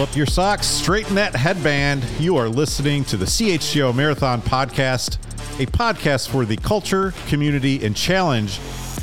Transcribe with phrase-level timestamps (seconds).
[0.00, 2.02] Up your socks, straighten that headband.
[2.18, 5.18] You are listening to the CHGO Marathon Podcast,
[5.60, 8.58] a podcast for the culture, community, and challenge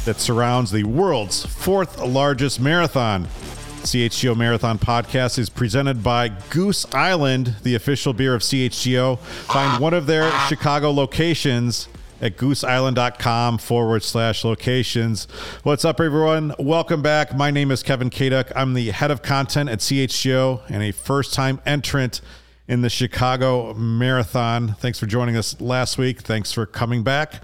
[0.05, 3.25] that surrounds the world's fourth largest marathon.
[3.83, 9.20] CHGO Marathon Podcast is presented by Goose Island, the official beer of CHGO.
[9.20, 11.89] Find one of their Chicago locations
[12.21, 15.26] at gooseisland.com forward slash locations.
[15.63, 16.54] What's up, everyone?
[16.60, 17.35] Welcome back.
[17.35, 18.51] My name is Kevin Kaduk.
[18.55, 22.21] I'm the head of content at CHGO and a first time entrant
[22.68, 24.76] in the Chicago Marathon.
[24.79, 26.21] Thanks for joining us last week.
[26.21, 27.41] Thanks for coming back.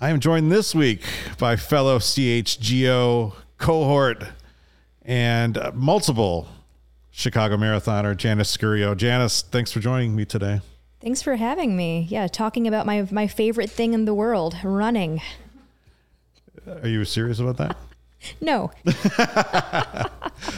[0.00, 1.02] I am joined this week
[1.38, 4.24] by fellow CHGO cohort
[5.02, 6.48] and multiple
[7.10, 8.94] Chicago marathoner Janice Scurio.
[8.94, 10.60] Janice, thanks for joining me today.
[11.06, 12.04] Thanks for having me.
[12.10, 15.22] Yeah, talking about my my favorite thing in the world, running.
[16.66, 17.76] Are you serious about that?
[18.40, 18.72] no.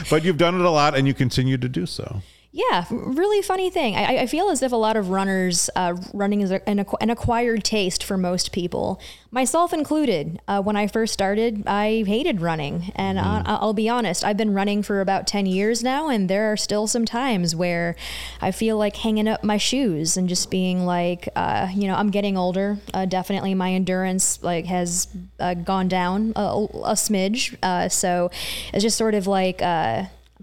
[0.09, 2.23] but you've done it a lot and you continue to do so.
[2.51, 3.95] Yeah, really funny thing.
[3.95, 7.63] I, I feel as if a lot of runners, uh, running is an, an, acquired
[7.63, 10.41] taste for most people, myself included.
[10.47, 12.91] Uh, when I first started, I hated running.
[12.95, 13.43] And mm.
[13.45, 16.57] I, will be honest, I've been running for about 10 years now, and there are
[16.57, 17.95] still some times where
[18.41, 22.09] I feel like hanging up my shoes and just being like, uh, you know, I'm
[22.09, 22.79] getting older.
[22.95, 25.07] Uh, definitely my endurance like has
[25.39, 27.55] uh, gone down a, a smidge.
[27.61, 28.31] Uh, so
[28.73, 29.61] it's just sort of like,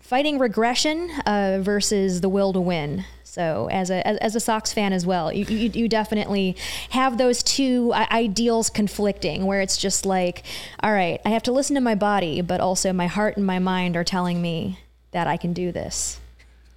[0.06, 3.04] fighting regression uh, versus the will to win.
[3.24, 6.56] So, as a as, as, a Sox fan as well, you, you, you definitely
[6.90, 10.44] have those two ideals conflicting, where it's just like,
[10.82, 13.58] all right, I have to listen to my body, but also my heart and my
[13.58, 14.78] mind are telling me
[15.10, 16.18] that I can do this.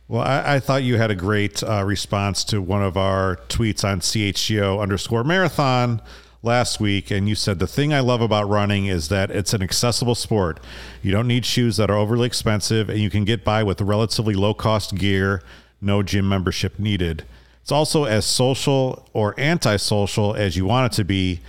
[0.09, 3.87] Well, I, I thought you had a great uh, response to one of our tweets
[3.87, 6.01] on CHGO underscore marathon
[6.41, 9.61] last week, and you said the thing I love about running is that it's an
[9.61, 10.59] accessible sport.
[11.01, 14.33] You don't need shoes that are overly expensive, and you can get by with relatively
[14.33, 15.43] low cost gear,
[15.81, 17.25] no gym membership needed.
[17.61, 21.41] It's also as social or antisocial as you want it to be.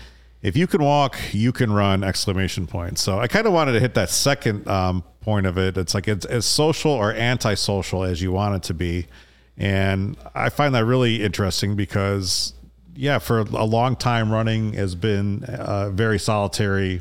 [0.42, 2.02] If you can walk, you can run!
[2.02, 2.98] Exclamation point.
[2.98, 5.76] So I kind of wanted to hit that second um, point of it.
[5.76, 9.06] It's like it's as social or antisocial as you want it to be,
[9.56, 12.54] and I find that really interesting because
[13.00, 17.00] yeah, for a long time running has been a very solitary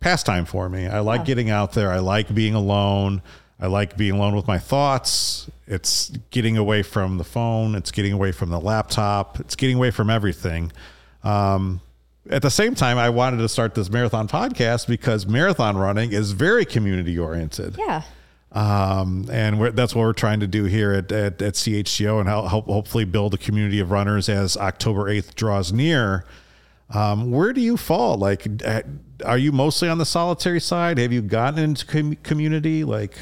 [0.00, 0.88] pastime for me.
[0.88, 1.26] I like yeah.
[1.26, 1.92] getting out there.
[1.92, 3.22] I like being alone.
[3.60, 5.48] I like being alone with my thoughts.
[5.68, 7.76] It's getting away from the phone.
[7.76, 9.38] It's getting away from the laptop.
[9.38, 10.72] It's getting away from everything.
[11.22, 11.80] Um,
[12.28, 16.32] at the same time, I wanted to start this marathon podcast because marathon running is
[16.32, 17.76] very community oriented.
[17.78, 18.02] Yeah.
[18.52, 22.66] Um, and that's what we're trying to do here at, at, at CHGO and help,
[22.66, 26.24] hopefully build a community of runners as October 8th draws near.
[26.90, 28.16] Um, where do you fall?
[28.16, 28.46] Like,
[29.24, 30.96] are you mostly on the solitary side?
[30.98, 32.84] Have you gotten into com- community?
[32.84, 33.18] Like,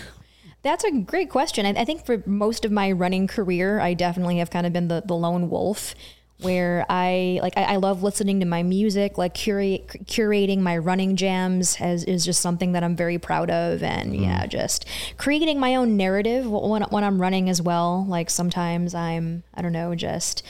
[0.62, 1.66] that's a great question.
[1.66, 4.88] I, I, think for most of my running career, I definitely have kind of been
[4.88, 5.94] the, the lone wolf
[6.41, 11.17] where I like I, I, love listening to my music, like curate curating my running
[11.17, 14.23] jams has, is just something that I'm very proud of, and mm.
[14.23, 14.85] yeah, just
[15.17, 18.05] creating my own narrative when when I'm running as well.
[18.07, 20.43] Like sometimes I'm I don't know just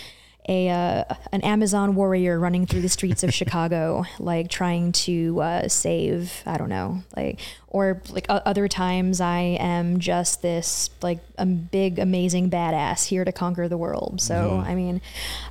[0.49, 5.69] a uh, an Amazon warrior running through the streets of Chicago, like trying to uh,
[5.69, 11.21] save I don't know, like or like uh, other times I am just this like
[11.37, 14.21] a big amazing badass here to conquer the world.
[14.21, 14.71] So mm-hmm.
[14.71, 15.01] I mean,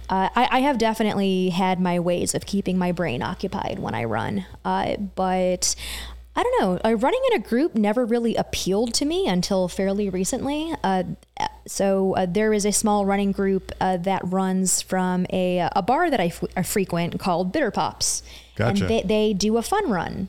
[0.10, 4.06] uh, I, I, have definitely had my ways of keeping my brain occupied when I
[4.06, 5.76] run, uh, but
[6.36, 6.80] I don't know.
[6.84, 10.74] Uh, running in a group never really appealed to me until fairly recently.
[10.84, 11.04] Uh,
[11.66, 16.10] so uh, there is a small running group uh, that runs from a, a bar
[16.10, 18.22] that I, f- I frequent called Bitter Pops.
[18.56, 18.84] Gotcha.
[18.84, 20.28] And they, they do a fun run.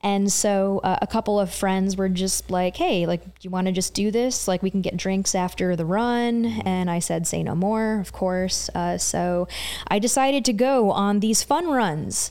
[0.00, 3.66] And so uh, a couple of friends were just like, hey, like, do you want
[3.66, 4.46] to just do this?
[4.46, 6.44] Like, we can get drinks after the run.
[6.64, 8.70] And I said, say no more, of course.
[8.76, 9.48] Uh, so
[9.88, 12.30] I decided to go on these fun runs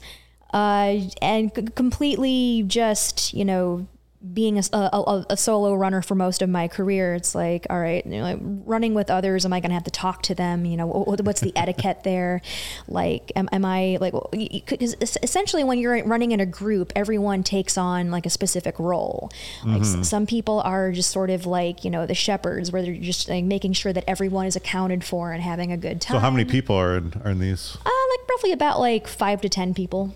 [0.54, 3.88] uh, and c- completely just, you know,
[4.34, 8.04] being a, a, a, solo runner for most of my career, it's like, all right,
[8.06, 10.66] you know, like running with others, am I going to have to talk to them?
[10.66, 12.42] You know, what's the etiquette there?
[12.88, 17.78] Like, am, am I like, because essentially when you're running in a group, everyone takes
[17.78, 19.32] on like a specific role.
[19.64, 20.04] Like mm-hmm.
[20.04, 23.44] some people are just sort of like, you know, the shepherds where they're just like
[23.44, 26.16] making sure that everyone is accounted for and having a good time.
[26.16, 27.78] So how many people are in, are in these?
[27.86, 30.16] Uh, like roughly about like five to 10 people.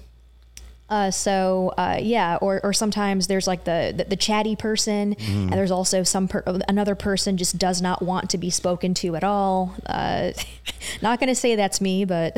[0.92, 5.44] Uh, so uh, yeah, or, or sometimes there's like the the, the chatty person, mm.
[5.44, 9.16] and there's also some per- another person just does not want to be spoken to
[9.16, 9.74] at all.
[9.86, 10.34] Uh,
[11.02, 12.36] not going to say that's me, but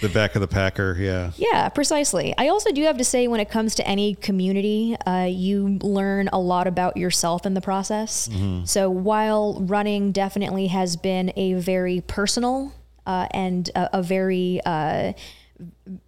[0.00, 2.34] the back of the packer, yeah, yeah, precisely.
[2.38, 6.30] I also do have to say when it comes to any community, uh, you learn
[6.32, 8.26] a lot about yourself in the process.
[8.28, 8.64] Mm-hmm.
[8.64, 12.72] So while running definitely has been a very personal
[13.06, 15.12] uh, and a, a very uh,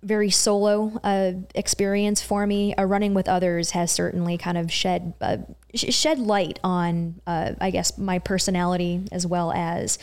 [0.03, 2.75] very solo uh, experience for me.
[2.75, 5.39] Uh, running with others has certainly kind of shed uh,
[5.75, 9.99] shed light on, uh, I guess, my personality as well as,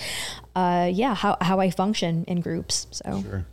[0.55, 2.87] uh, yeah, how how I function in groups.
[2.91, 3.21] So.
[3.21, 3.45] Sure.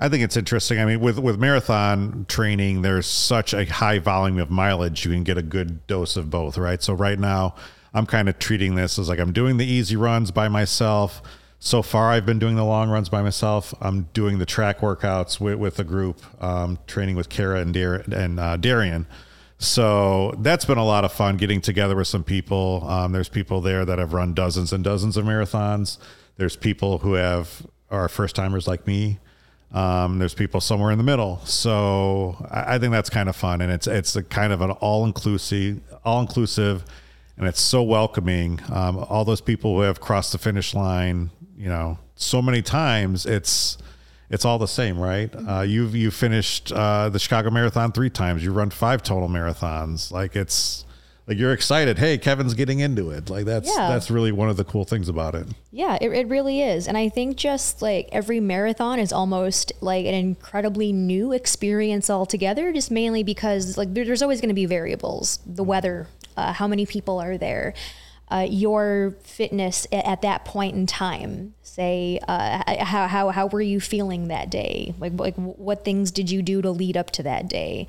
[0.00, 0.80] I think it's interesting.
[0.80, 5.04] I mean, with with marathon training, there's such a high volume of mileage.
[5.04, 6.82] You can get a good dose of both, right?
[6.82, 7.54] So right now,
[7.94, 11.22] I'm kind of treating this as like I'm doing the easy runs by myself
[11.64, 13.72] so far I've been doing the long runs by myself.
[13.80, 18.02] I'm doing the track workouts with, with a group, um, training with Kara and, Dar-
[18.10, 19.06] and uh, Darian.
[19.58, 22.84] So that's been a lot of fun getting together with some people.
[22.88, 25.98] Um, there's people there that have run dozens and dozens of marathons.
[26.36, 29.20] There's people who have are first timers like me.
[29.70, 31.38] Um, there's people somewhere in the middle.
[31.44, 34.72] So I, I think that's kind of fun, and it's it's a kind of an
[34.72, 36.84] all inclusive, all inclusive,
[37.36, 38.58] and it's so welcoming.
[38.68, 41.30] Um, all those people who have crossed the finish line
[41.62, 43.78] you know so many times it's
[44.30, 45.30] it's all the same right?
[45.46, 48.42] Uh, you've you finished uh, the chicago marathon three times.
[48.42, 50.10] You run five total marathons.
[50.10, 50.86] Like it's
[51.28, 51.98] like you're excited.
[51.98, 53.30] Hey kevin's getting into it.
[53.30, 53.88] Like that's yeah.
[53.88, 55.46] that's really one of the cool things about it.
[55.70, 56.88] Yeah it, it really is.
[56.88, 62.72] And i think just like every marathon is almost like an incredibly new experience altogether
[62.72, 65.38] just mainly because like there, there's always going to be variables.
[65.46, 67.74] The weather uh, how many people are there
[68.32, 71.54] uh, your fitness at, that point in time.
[71.62, 74.94] Say, uh, how, how, how were you feeling that day?
[74.98, 77.86] Like, like, what things did you do to lead up to that day?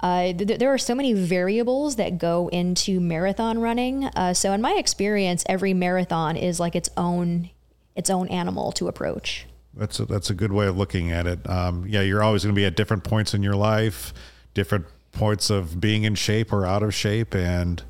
[0.00, 4.06] Uh, th- there are so many variables that go into marathon running.
[4.06, 7.50] Uh, so, in my experience, every marathon is like its own
[7.94, 9.46] its own animal to approach.
[9.74, 11.48] That's a, that's a good way of looking at it.
[11.48, 14.14] Um, yeah, you're always going to be at different points in your life,
[14.54, 17.82] different points of being in shape or out of shape, and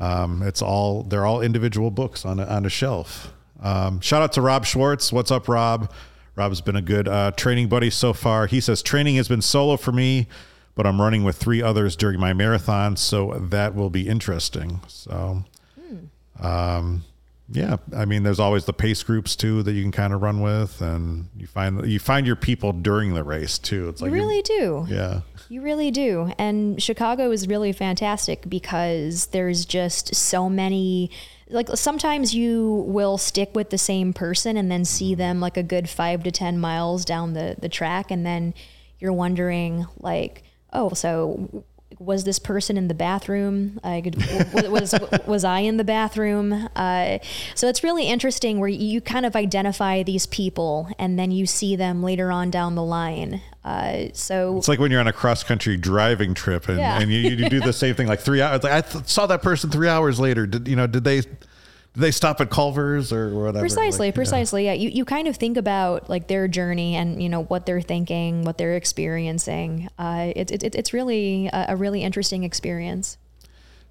[0.00, 3.32] um, it's all they're all individual books on a, on a shelf.
[3.62, 5.12] Um, shout out to Rob Schwartz.
[5.12, 5.92] What's up, Rob?
[6.34, 8.46] Rob's been a good uh, training buddy so far.
[8.46, 10.26] He says training has been solo for me,
[10.74, 14.80] but I'm running with three others during my marathon, so that will be interesting.
[14.88, 15.44] So,
[15.78, 16.46] hmm.
[16.46, 17.04] um,
[17.50, 20.40] yeah, I mean, there's always the pace groups too that you can kind of run
[20.40, 23.88] with, and you find you find your people during the race too.
[23.90, 24.86] It's like you really do.
[24.88, 25.20] Yeah,
[25.50, 26.32] you really do.
[26.38, 31.10] And Chicago is really fantastic because there's just so many
[31.48, 35.64] like sometimes you will stick with the same person and then see them like a
[35.64, 38.54] good 5 to 10 miles down the the track and then
[39.00, 41.64] you're wondering like oh so
[41.98, 43.78] was this person in the bathroom?
[43.84, 44.00] Uh,
[44.70, 44.94] was,
[45.26, 46.68] was I in the bathroom?
[46.74, 47.18] Uh,
[47.54, 51.76] so it's really interesting where you kind of identify these people and then you see
[51.76, 53.42] them later on down the line.
[53.62, 56.98] Uh, so it's like when you're on a cross country driving trip and, yeah.
[56.98, 58.62] and you, you, do the same thing like three hours.
[58.62, 60.46] Like I th- saw that person three hours later.
[60.46, 60.86] Did you know?
[60.86, 61.20] Did they?
[61.20, 63.60] Did they stop at Culver's or whatever?
[63.60, 64.64] Precisely, like, precisely.
[64.64, 64.74] Yeah.
[64.74, 64.82] yeah.
[64.82, 68.44] You, you kind of think about like their journey and, you know, what they're thinking,
[68.44, 69.88] what they're experiencing.
[69.98, 73.18] Uh, it, it, it's really a, a really interesting experience.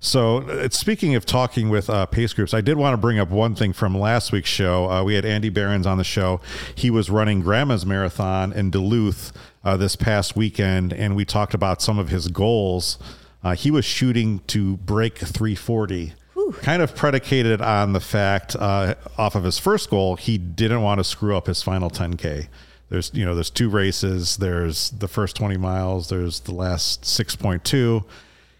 [0.01, 3.29] So, uh, speaking of talking with uh, pace groups, I did want to bring up
[3.29, 4.89] one thing from last week's show.
[4.89, 6.39] Uh, we had Andy Behrens on the show.
[6.73, 11.81] He was running Grandma's Marathon in Duluth uh, this past weekend, and we talked about
[11.81, 12.97] some of his goals.
[13.43, 16.13] Uh, he was shooting to break 340
[16.53, 20.99] kind of predicated on the fact uh, off of his first goal, he didn't want
[20.99, 22.47] to screw up his final 10K.
[22.89, 24.37] There's, you know, there's two races.
[24.37, 26.09] There's the first 20 miles.
[26.09, 28.03] There's the last 6.2.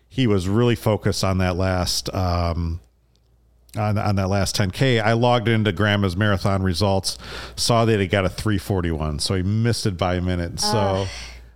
[0.07, 2.79] He was really focused on that last, um,
[3.77, 5.01] on, on that last 10K.
[5.01, 7.17] I logged into Grandma's marathon results,
[7.55, 9.19] saw that he got a 341.
[9.19, 10.59] So he missed it by a minute.
[10.59, 11.07] So uh.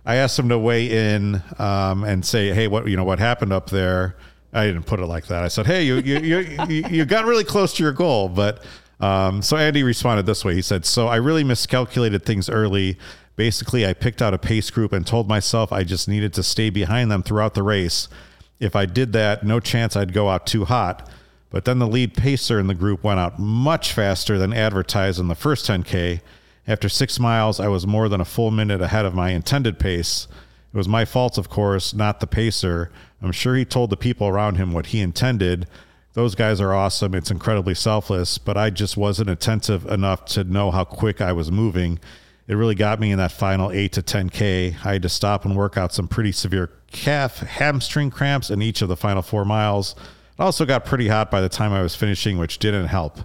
[0.06, 3.52] I asked him to weigh in um, and say, hey, what, you know, what happened
[3.52, 4.16] up there?
[4.54, 5.42] I didn't put it like that.
[5.42, 6.18] I said, "Hey, you you
[6.68, 8.62] you you got really close to your goal." But
[9.00, 10.54] um, so Andy responded this way.
[10.54, 12.96] He said, "So I really miscalculated things early.
[13.36, 16.70] Basically, I picked out a pace group and told myself I just needed to stay
[16.70, 18.08] behind them throughout the race.
[18.60, 21.10] If I did that, no chance I'd go out too hot.
[21.54, 25.28] But then the lead pacer in the group went out much faster than advertised in
[25.28, 26.20] the first 10K.
[26.66, 30.26] After six miles, I was more than a full minute ahead of my intended pace.
[30.72, 32.90] It was my fault, of course, not the pacer.
[33.22, 35.68] I'm sure he told the people around him what he intended.
[36.14, 37.14] Those guys are awesome.
[37.14, 41.52] It's incredibly selfless, but I just wasn't attentive enough to know how quick I was
[41.52, 42.00] moving.
[42.48, 44.84] It really got me in that final 8 to 10K.
[44.84, 48.82] I had to stop and work out some pretty severe calf hamstring cramps in each
[48.82, 49.94] of the final four miles.
[50.38, 53.20] It also got pretty hot by the time I was finishing, which didn't help.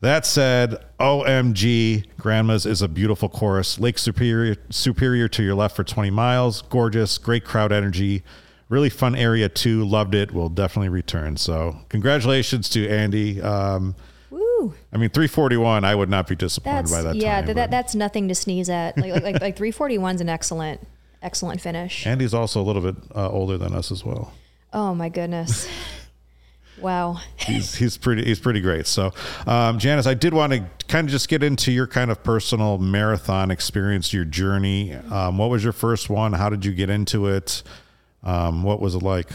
[0.00, 3.78] That said, OMG, Grandma's is a beautiful course.
[3.78, 6.62] Lake Superior, Superior to your left for 20 miles.
[6.62, 8.22] Gorgeous, great crowd energy.
[8.68, 9.84] Really fun area too.
[9.84, 10.32] Loved it.
[10.32, 11.36] Will definitely return.
[11.36, 13.40] So, congratulations to Andy.
[13.40, 13.94] Um,
[14.30, 14.74] Woo.
[14.92, 15.84] I mean, 341.
[15.84, 17.16] I would not be disappointed That's by that.
[17.16, 18.98] yeah, time, that that's nothing to sneeze at.
[18.98, 20.80] Like like like, like 341 is an excellent
[21.22, 22.06] excellent finish.
[22.06, 24.32] Andy's also a little bit uh, older than us as well.
[24.72, 25.68] Oh my goodness.
[26.80, 27.20] Wow.
[27.36, 28.86] he's he's pretty he's pretty great.
[28.86, 29.12] So,
[29.46, 32.78] um, Janice, I did want to kind of just get into your kind of personal
[32.78, 34.94] marathon experience, your journey.
[34.94, 36.32] Um, what was your first one?
[36.32, 37.62] How did you get into it?
[38.22, 39.28] Um, what was it like?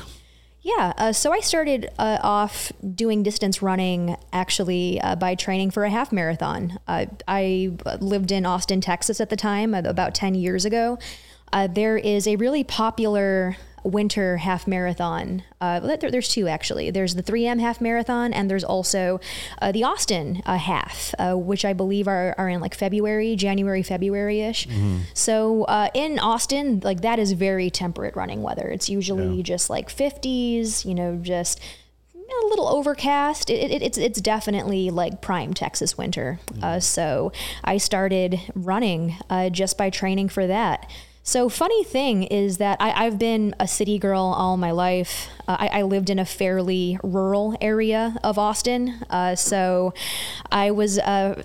[0.64, 5.86] Yeah, uh, so I started uh, off doing distance running actually uh, by training for
[5.86, 6.78] a half marathon.
[6.88, 11.00] Uh, I lived in Austin, Texas at the time, about 10 years ago.
[11.52, 15.44] Uh, there is a really popular winter half marathon.
[15.60, 16.92] Uh, there, there's two actually.
[16.92, 19.20] There's the 3M half marathon, and there's also
[19.62, 23.84] uh, the Austin uh, half, uh, which I believe are, are in like February, January,
[23.84, 24.68] February ish.
[25.14, 28.68] So uh, in Austin, like that is very temperate running weather.
[28.70, 31.60] It's usually just like 50s, you know, just
[32.16, 33.50] a little overcast.
[33.50, 36.40] It, it, it's it's definitely like prime Texas winter.
[36.62, 37.32] Uh, so
[37.64, 40.90] I started running uh, just by training for that.
[41.24, 45.28] So funny thing is that I, I've been a city girl all my life.
[45.48, 49.94] Uh, I, I lived in a fairly rural area of Austin, uh, so
[50.52, 50.98] I was.
[50.98, 51.44] Uh,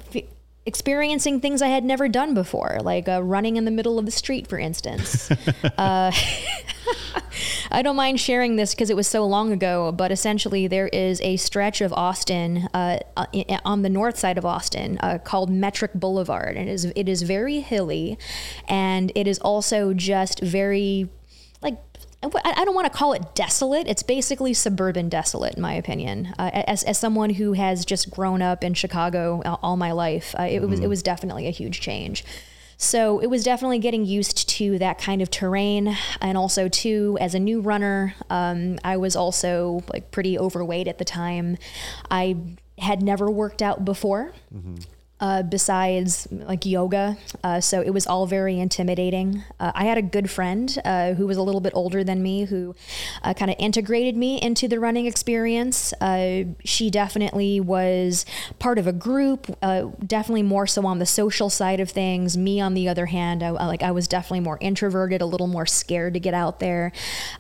[0.67, 4.11] Experiencing things I had never done before, like uh, running in the middle of the
[4.11, 5.31] street, for instance.
[5.79, 6.11] Uh,
[7.71, 11.21] I don't mind sharing this because it was so long ago, but essentially there is
[11.21, 13.27] a stretch of Austin uh, uh,
[13.65, 17.23] on the north side of Austin uh, called Metric Boulevard, and it is it is
[17.23, 18.19] very hilly,
[18.69, 21.09] and it is also just very
[21.63, 21.79] like.
[22.23, 23.87] I I don't want to call it desolate.
[23.87, 26.35] It's basically suburban desolate, in my opinion.
[26.39, 30.45] Uh, as, as someone who has just grown up in Chicago all my life, uh,
[30.45, 32.25] it was it was definitely a huge change.
[32.79, 37.35] So it was definitely getting used to that kind of terrain, and also too, as
[37.35, 41.57] a new runner, um, I was also like pretty overweight at the time.
[42.11, 42.37] I
[42.79, 44.33] had never worked out before.
[45.19, 49.43] Uh, besides like yoga, uh, so it was all very intimidating.
[49.59, 52.45] Uh, I had a good friend uh, who was a little bit older than me
[52.45, 52.75] who
[53.23, 55.95] uh, kind of integrated me into the running experience.
[56.03, 58.27] Uh, she definitely was
[58.59, 59.47] part of a group,
[60.07, 62.37] definitely more so on the social side of things.
[62.37, 65.65] Me, on the other hand, I, like I was definitely more introverted, a little more
[65.65, 66.93] scared to get out there.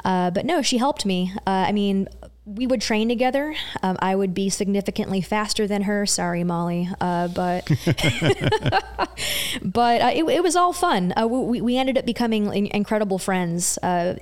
[0.02, 1.34] But no, she helped me.
[1.46, 2.08] I mean,
[2.46, 3.56] we would train together.
[3.82, 6.06] Um, I would be significantly faster than her.
[6.06, 7.68] Sorry, Molly, uh, but
[9.62, 11.12] but uh, it, it was all fun.
[11.16, 14.14] Uh, we, we ended up becoming incredible friends uh,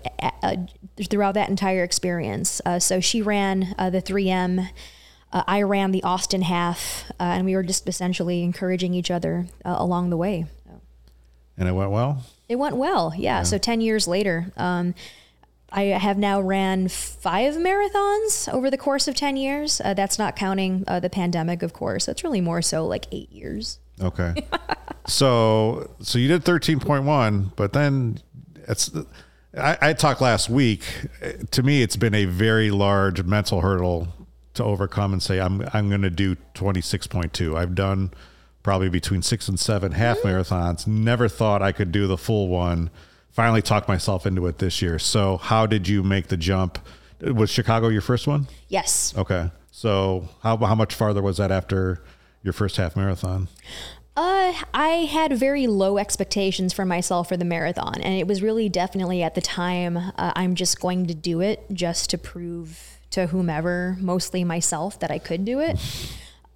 [0.43, 0.57] uh,
[1.09, 2.63] throughout that entire experience.
[2.65, 4.69] Uh, so she ran uh, the 3M.
[5.31, 9.47] Uh, I ran the Austin half, uh, and we were just essentially encouraging each other
[9.65, 10.47] uh, along the way.
[11.59, 12.25] And it went well.
[12.49, 13.43] It went well, yeah.
[13.43, 14.95] So 10 years later, um,
[15.77, 19.81] I have now ran five marathons over the course of 10 years.
[19.85, 22.07] Uh, that's not counting uh, the pandemic, of course.
[22.07, 23.81] That's really more so like eight years.
[24.01, 24.35] Okay.
[25.07, 28.19] so so you did thirteen point one, but then
[28.67, 28.91] it's
[29.57, 30.83] I, I talked last week.
[31.53, 34.09] To me, it's been a very large mental hurdle
[34.55, 37.57] to overcome and say I'm I'm going to do twenty six point two.
[37.57, 38.13] I've done
[38.63, 40.87] probably between six and seven half marathons.
[40.87, 42.91] Never thought I could do the full one.
[43.35, 44.97] Finally talked myself into it this year.
[44.99, 46.79] So how did you make the jump?
[47.21, 48.47] Was Chicago your first one?
[48.69, 49.13] Yes.
[49.19, 49.51] Okay.
[49.73, 52.01] So how how much farther was that after
[52.45, 53.49] your first half marathon?
[54.17, 58.69] Uh, I had very low expectations for myself for the marathon, and it was really
[58.69, 63.27] definitely at the time uh, I'm just going to do it just to prove to
[63.27, 65.79] whomever, mostly myself, that I could do it.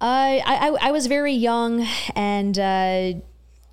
[0.01, 3.19] Uh, I, I, I was very young, and uh,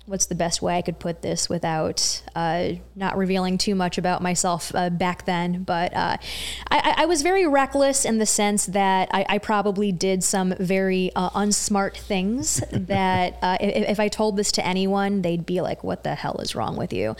[0.07, 4.21] what's the best way I could put this without uh, not revealing too much about
[4.21, 5.63] myself uh, back then?
[5.63, 6.17] But uh,
[6.71, 11.11] I, I was very reckless in the sense that I, I probably did some very
[11.15, 15.83] uh, unsmart things that uh, if, if I told this to anyone, they'd be like,
[15.83, 17.15] "What the hell is wrong with you?"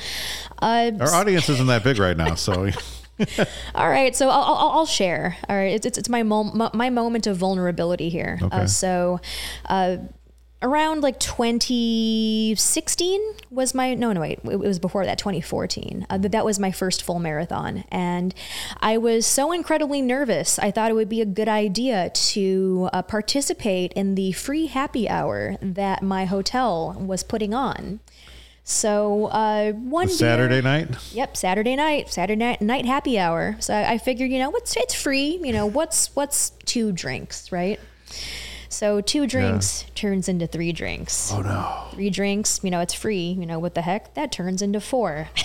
[0.62, 2.70] Uh, Our audience isn't that big right now, so
[3.75, 5.38] All right, so I'll, I'll, I'll share.
[5.50, 8.39] All right, it's it's, it's my, mom, my moment of vulnerability here.
[8.41, 8.56] Okay.
[8.56, 9.20] Uh, so,
[9.65, 9.98] uh,
[10.62, 13.22] around like 2016
[13.52, 17.04] was my no no wait it was before that 2014 uh, that was my first
[17.04, 18.34] full marathon and
[18.82, 23.04] i was so incredibly nervous i thought it would be a good idea to uh,
[23.04, 28.00] participate in the free happy hour that my hotel was putting on
[28.70, 30.90] so uh, one Saturday night.
[31.14, 33.56] Yep, Saturday night, Saturday night, night happy hour.
[33.60, 35.40] So I, I figured, you know, what's it's free.
[35.42, 37.80] You know, what's what's two drinks, right?
[38.69, 41.31] So two drinks turns into three drinks.
[41.31, 41.88] Oh no.
[41.91, 43.29] Three drinks, you know, it's free.
[43.39, 44.13] You know, what the heck?
[44.15, 45.29] That turns into four.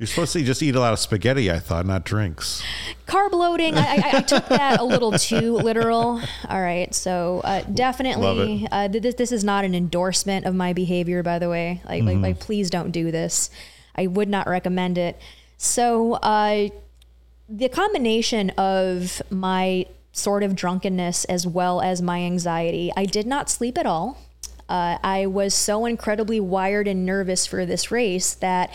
[0.00, 1.50] You're supposed to just eat a lot of spaghetti.
[1.50, 2.62] I thought, not drinks.
[3.06, 3.76] Carb loading.
[3.76, 6.22] I, I, I took that a little too literal.
[6.48, 11.22] All right, so uh, definitely, uh, this this is not an endorsement of my behavior.
[11.22, 13.50] By the way, like like, like please don't do this.
[13.94, 15.20] I would not recommend it.
[15.58, 16.70] So uh,
[17.50, 19.84] the combination of my
[20.20, 24.18] sort of drunkenness as well as my anxiety, I did not sleep at all.
[24.68, 28.70] Uh, I was so incredibly wired and nervous for this race that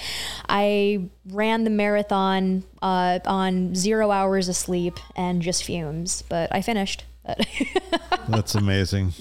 [0.50, 6.22] I ran the marathon uh, on zero hours of sleep and just fumes.
[6.28, 7.06] But I finished.
[8.28, 9.14] That's amazing.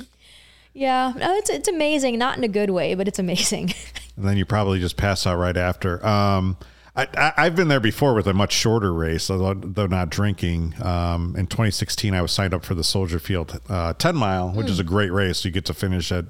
[0.73, 2.19] yeah, no, it's it's amazing.
[2.19, 3.73] Not in a good way, but it's amazing.
[4.17, 6.05] and then you probably just pass out right after.
[6.05, 6.57] Um,
[6.97, 10.75] I, I, I've been there before with a much shorter race, although though not drinking.
[10.83, 14.71] Um, in 2016, I was signed up for the Soldier Field uh, 10 mile, which
[14.71, 15.45] is a great race.
[15.45, 16.27] You get to finish at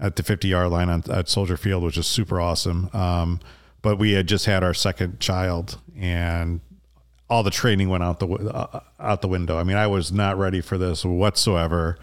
[0.00, 2.88] at the 50 yard line on, at Soldier Field, which is super awesome.
[2.92, 3.40] Um,
[3.82, 6.60] but we had just had our second child, and
[7.28, 9.58] all the training went out the uh, out the window.
[9.58, 11.98] I mean, I was not ready for this whatsoever.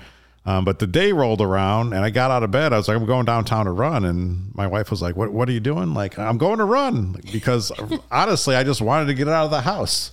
[0.48, 2.72] Um, but the day rolled around, and I got out of bed.
[2.72, 5.32] I was like, "I'm going downtown to run," and my wife was like, "What?
[5.32, 7.72] What are you doing?" Like, "I'm going to run," because
[8.12, 10.12] honestly, I just wanted to get out of the house,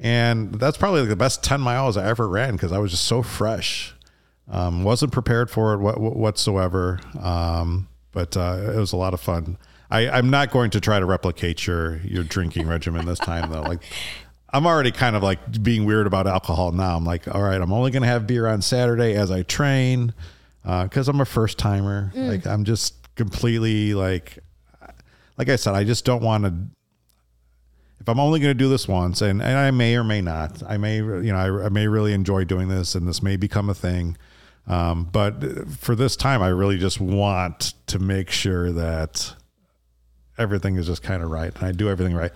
[0.00, 3.04] and that's probably like the best 10 miles I ever ran because I was just
[3.04, 3.94] so fresh.
[4.48, 9.12] Um, wasn't prepared for it wha- wha- whatsoever, um, but uh, it was a lot
[9.12, 9.58] of fun.
[9.90, 13.62] I, I'm not going to try to replicate your your drinking regimen this time though.
[13.62, 13.82] Like
[14.50, 16.96] I'm already kind of like being weird about alcohol now.
[16.96, 20.14] I'm like, all right, I'm only going to have beer on Saturday as I train
[20.64, 22.12] because I'm a first timer.
[22.14, 24.38] Like I'm just completely like,
[25.36, 26.54] like I said, I just don't want to.
[28.00, 30.62] If I'm only going to do this once, and, and I may or may not,
[30.62, 33.68] I may you know I, I may really enjoy doing this, and this may become
[33.68, 34.16] a thing.
[34.68, 39.34] Um, but for this time, I really just want to make sure that
[40.38, 42.32] everything is just kind of right, and I do everything right.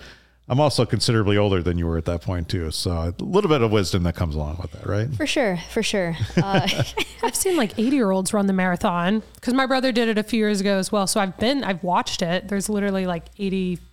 [0.51, 3.63] I'm also considerably older than you were at that point too, so a little bit
[3.63, 5.09] of wisdom that comes along with that, right?
[5.15, 6.17] for sure, for sure.
[6.37, 6.67] Uh,
[7.23, 10.25] I've seen like 80 year olds run the marathon because my brother did it a
[10.25, 11.07] few years ago as well.
[11.07, 12.49] So I've been, I've watched it.
[12.49, 13.27] There's literally like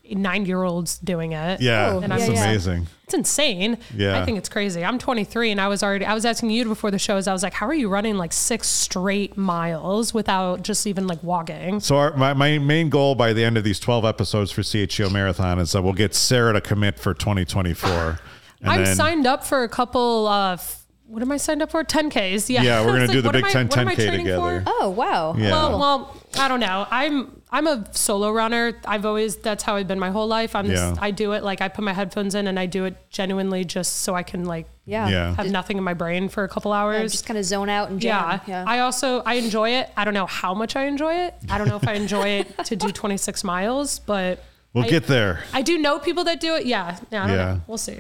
[0.08, 1.62] 89 year olds doing it.
[1.62, 2.44] Yeah, Oh, that's yeah, yeah.
[2.46, 2.88] amazing.
[3.04, 3.78] It's insane.
[3.96, 4.20] Yeah.
[4.20, 4.84] I think it's crazy.
[4.84, 7.34] I'm 23 and I was already, I was asking you before the show, as I
[7.34, 11.80] was like, how are you running like six straight miles without just even like walking?
[11.80, 15.12] So our, my, my main goal by the end of these 12 episodes for CHGO
[15.12, 18.20] Marathon is that we'll get Sarah to commit for 2024.
[18.66, 21.86] I'm then- signed up for a couple of, what am I signed up for?
[21.86, 22.50] 10Ks.
[22.50, 22.64] Yeah.
[22.64, 24.62] Yeah, we're I was gonna do the Big 10 what am I 10K training together.
[24.62, 24.64] for?
[24.68, 25.34] oh wow.
[25.38, 25.52] Yeah.
[25.52, 26.86] Well, well, I don't know.
[26.92, 28.74] I'm I'm a solo runner.
[28.86, 30.54] I've always that's how I've been my whole life.
[30.54, 30.74] I'm Yeah.
[30.76, 33.64] just I do it like I put my headphones in and I do it genuinely
[33.64, 35.08] just so I can like Yeah.
[35.08, 35.36] Yeah.
[35.36, 37.12] have nothing in my brain for a couple Yeah, hours.
[37.14, 38.38] just kind of zone out and yeah.
[38.38, 38.42] jam.
[38.48, 38.64] Yeah.
[38.68, 39.90] I also I enjoy it.
[39.96, 41.36] I don't know how much I enjoy it.
[41.50, 45.08] I don't know if I enjoy it to do 26 miles, but We'll I- get
[45.08, 45.44] there.
[45.54, 46.66] I do know people that do it.
[46.66, 46.98] Yeah.
[47.12, 47.24] Yeah.
[47.24, 47.46] I don't Yeah.
[47.54, 47.62] know.
[47.68, 48.00] We'll see.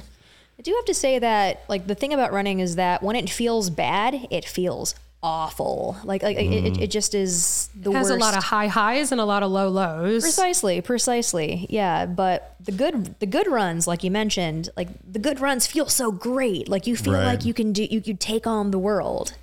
[0.59, 3.29] I do have to say that like the thing about running is that when it
[3.29, 4.93] feels bad, it feels
[5.27, 5.97] awful.
[6.03, 8.21] Like like it, it, it just is the It has worst.
[8.21, 10.23] a lot of high highs and a lot of low lows.
[10.23, 11.67] Precisely, precisely.
[11.69, 15.87] Yeah, but the good the good runs, like you mentioned, like the good runs feel
[15.87, 16.67] so great.
[16.69, 17.25] Like you feel Right.
[17.25, 19.33] like you can do you could take on the world.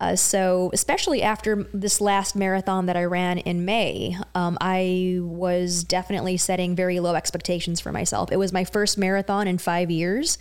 [0.00, 5.84] Uh, so especially after this last marathon that I ran in May, um, I was
[5.84, 8.30] definitely setting very low expectations for myself.
[8.32, 10.36] It was my first marathon in five years.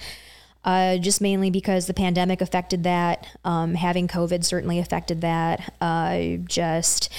[0.65, 3.27] Uh, just mainly because the pandemic affected that.
[3.43, 5.73] Um, having COVID certainly affected that.
[5.81, 7.11] Uh, just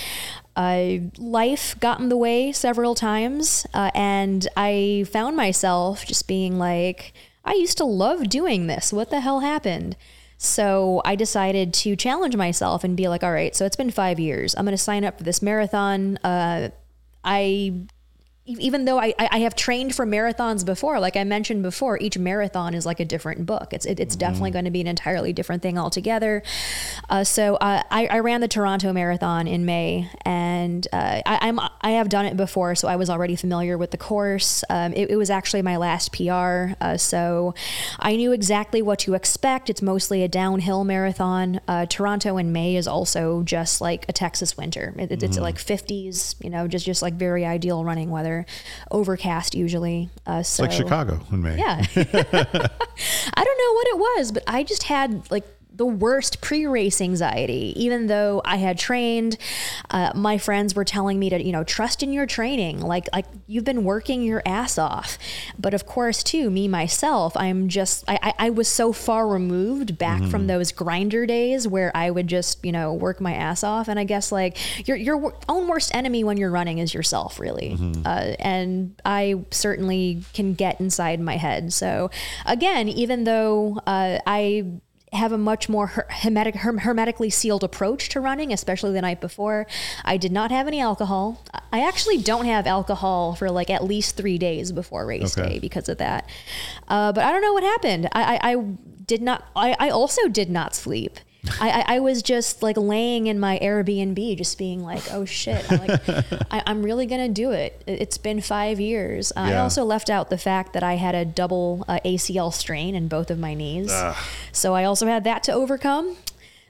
[0.56, 6.58] uh, life got in the way several times, uh, and I found myself just being
[6.58, 7.12] like,
[7.44, 8.92] I used to love doing this.
[8.92, 9.96] What the hell happened?
[10.38, 14.20] So I decided to challenge myself and be like, all right, so it's been five
[14.20, 14.54] years.
[14.56, 16.18] I'm going to sign up for this marathon.
[16.18, 16.70] Uh,
[17.24, 17.86] I
[18.46, 22.74] even though I, I have trained for marathons before, like I mentioned before, each marathon
[22.74, 23.72] is like a different book.
[23.72, 26.42] It's it, it's definitely going to be an entirely different thing altogether.
[27.08, 31.58] Uh, so uh, I, I ran the Toronto Marathon in May, and uh, I, I'm
[31.80, 34.62] I have done it before, so I was already familiar with the course.
[34.68, 37.54] Um, it, it was actually my last PR, uh, so
[37.98, 39.70] I knew exactly what to expect.
[39.70, 41.60] It's mostly a downhill marathon.
[41.66, 44.94] Uh, Toronto in May is also just like a Texas winter.
[44.98, 48.33] It, it- It's like 50s, you know, just just like very ideal running weather.
[48.90, 50.10] Overcast usually.
[50.26, 51.56] Uh, so Like Chicago in May.
[51.58, 51.78] yeah.
[51.96, 55.44] I don't know what it was, but I just had like
[55.74, 59.36] the worst pre-race anxiety even though i had trained
[59.90, 62.80] uh, my friends were telling me to you know trust in your training.
[62.80, 65.18] Like like you've been working your ass off.
[65.58, 69.98] But of course too me myself i'm just i, I, I was so far removed
[69.98, 73.88] back from those grinder days where i would just you know work my ass off.
[73.88, 77.76] And i guess like your your own worst enemy when you're running is yourself really.
[78.04, 81.72] Uh, and i certainly can get inside my head.
[81.72, 82.10] So
[82.46, 84.64] again even though uh, i
[85.14, 89.20] have a much more her- hermetic, herm- hermetically sealed approach to running, especially the night
[89.20, 89.66] before.
[90.04, 91.42] I did not have any alcohol.
[91.72, 95.54] I actually don't have alcohol for like at least three days before race Okay.
[95.54, 96.28] day because of that.
[96.88, 98.08] Uh, but I don't know what happened.
[98.12, 98.56] I, I, I
[99.06, 99.44] did not.
[99.54, 101.18] I, I also did not sleep.
[101.60, 105.70] I, I, I was just like laying in my Airbnb, just being like, "Oh shit!
[105.70, 106.08] I'm, like,
[106.50, 109.30] I, I'm really gonna do it." It- It's been five years.
[109.36, 112.94] Uh, I also left out the fact that I had a double uh, ACL strain
[112.94, 113.90] in both of my knees,
[114.52, 116.16] so I also had that to overcome.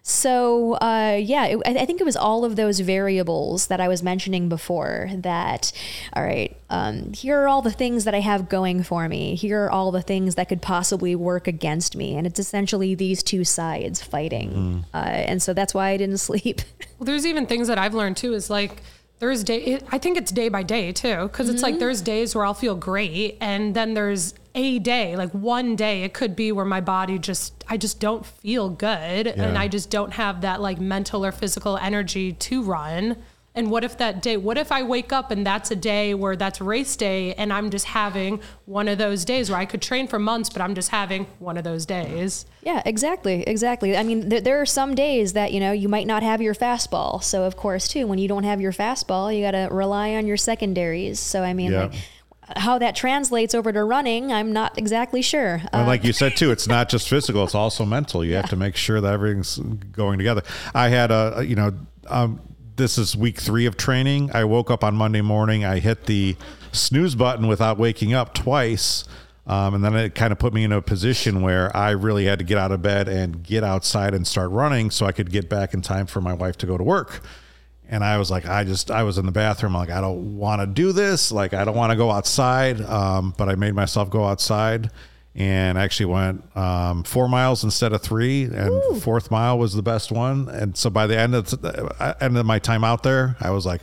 [0.07, 3.89] So uh, yeah, it, I I think it was all of those variables that I
[3.89, 5.09] was mentioning before.
[5.15, 5.73] That
[6.13, 9.35] all right, um, here are all the things that I have going for me.
[9.35, 13.23] Here are all the things that could possibly work against me, and it's essentially these
[13.23, 14.85] two sides fighting.
[14.93, 16.61] Uh, and so that's why I didn't sleep.
[16.99, 18.35] Well, there's even things that I've learned too.
[18.35, 18.83] Is like
[19.21, 19.63] there's day.
[19.63, 22.53] It, I think it's day by day too, because it's like there's days where I'll
[22.53, 26.81] feel great, and then there's a day, like one day, it could be where my
[26.81, 31.25] body just I just don't feel good, and I just don't have that like mental
[31.25, 33.17] or physical energy to run.
[33.57, 36.35] And what if that day, what if I wake up and that's a day where
[36.35, 40.09] that's race day and I'm just having one of those days where I could train
[40.09, 42.47] for months, but I'm just having one of those days?
[42.63, 43.97] Yeah, exactly, exactly.
[43.97, 46.55] I mean, there, there are some days that you know you might not have your
[46.55, 47.23] fastball.
[47.23, 50.27] So of course, too, when you don't have your fastball, you got to rely on
[50.27, 51.21] your secondaries.
[51.21, 51.85] So I mean, Yeah.
[51.85, 51.93] like,
[52.57, 55.63] how that translates over to running, I'm not exactly sure.
[55.67, 58.25] Uh, And like you said too, it's not just physical; it's also mental.
[58.25, 60.43] You have to make sure that everything's going together.
[60.75, 61.73] I had a, you know,
[62.09, 62.41] um,
[62.77, 64.31] this is week three of training.
[64.35, 65.65] I woke up on Monday morning.
[65.65, 66.37] I hit the
[66.73, 69.05] snooze button without waking up twice,
[69.47, 72.39] um, and then it kind of put me in a position where I really had
[72.41, 75.49] to get out of bed and get outside and start running so I could get
[75.49, 77.23] back in time for my wife to go to work.
[77.89, 79.75] And I was like, I just, I was in the bathroom.
[79.75, 81.31] Like, I don't want to do this.
[81.31, 82.81] Like, I don't want to go outside.
[82.81, 84.91] Um, but I made myself go outside
[85.35, 88.45] and actually went um, four miles instead of three.
[88.45, 90.49] And the fourth mile was the best one.
[90.49, 93.51] And so by the end of the uh, end of my time out there, I
[93.51, 93.83] was like,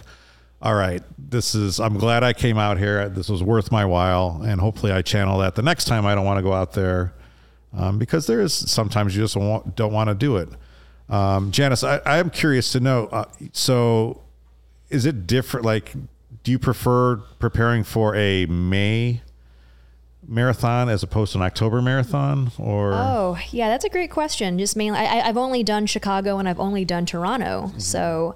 [0.62, 3.10] all right, this is, I'm glad I came out here.
[3.10, 4.42] This was worth my while.
[4.46, 7.14] And hopefully I channel that the next time I don't want to go out there
[7.74, 10.50] um, because there is sometimes you just want, don't want to do it.
[11.12, 13.08] Um, Janice, I, I am curious to know.
[13.12, 14.22] Uh, so,
[14.90, 15.66] is it different?
[15.66, 15.94] Like,
[16.44, 19.22] do you prefer preparing for a May
[20.28, 24.58] marathon as opposed to an October marathon, or Oh, yeah, that's a great question.
[24.58, 27.72] Just mainly, I, I- I've only done Chicago and I've only done Toronto.
[27.78, 28.36] So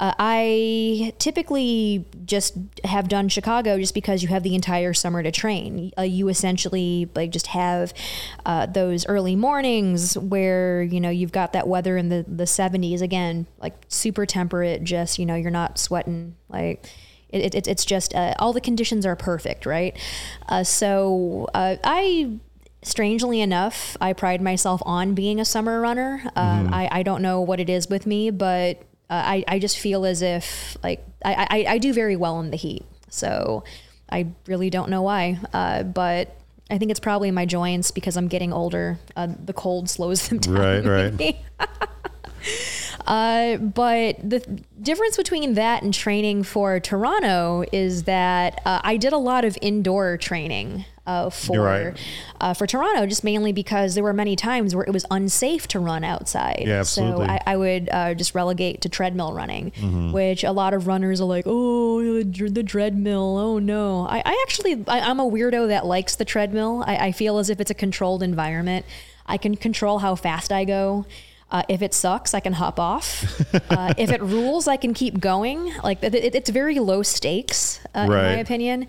[0.00, 5.30] uh, I typically just have done Chicago just because you have the entire summer to
[5.30, 5.92] train.
[5.96, 7.94] Uh, you essentially like just have
[8.44, 13.00] uh, those early mornings where you know you've got that weather in the the 70s
[13.00, 14.82] again, like super temperate.
[14.82, 16.88] Just you know you're not sweating like
[17.34, 19.96] it, it, it's just uh, all the conditions are perfect, right?
[20.48, 22.38] Uh, so uh, I,
[22.82, 26.22] strangely enough, I pride myself on being a summer runner.
[26.36, 29.78] Um, I, I don't know what it is with me, but uh, I, I just
[29.78, 32.84] feel as if like I, I, I do very well in the heat.
[33.10, 33.64] So
[34.10, 36.36] I really don't know why, uh, but.
[36.70, 38.98] I think it's probably my joints because I'm getting older.
[39.14, 40.54] Uh, the cold slows them down.
[40.54, 41.36] Right, right.
[43.06, 44.40] Uh, but the
[44.80, 49.58] difference between that and training for Toronto is that uh, I did a lot of
[49.60, 51.98] indoor training uh, for right.
[52.40, 55.78] uh, for Toronto, just mainly because there were many times where it was unsafe to
[55.78, 56.64] run outside.
[56.66, 57.26] Yeah, So absolutely.
[57.28, 60.12] I, I would uh, just relegate to treadmill running, Mm-hmm.
[60.12, 63.36] which a lot of runners are like, oh, the treadmill.
[63.38, 64.06] Oh no.
[64.06, 66.82] I, I actually I, I'm a weirdo that likes the treadmill.
[66.86, 68.86] I, I feel as if it's a controlled environment.
[69.26, 71.06] I can control how fast I go.
[71.50, 73.40] Uh, if it sucks, I can hop off.
[73.70, 75.72] uh, if it rules, I can keep going.
[75.84, 78.86] Like it, it, it's very low stakes, uh, in my opinion.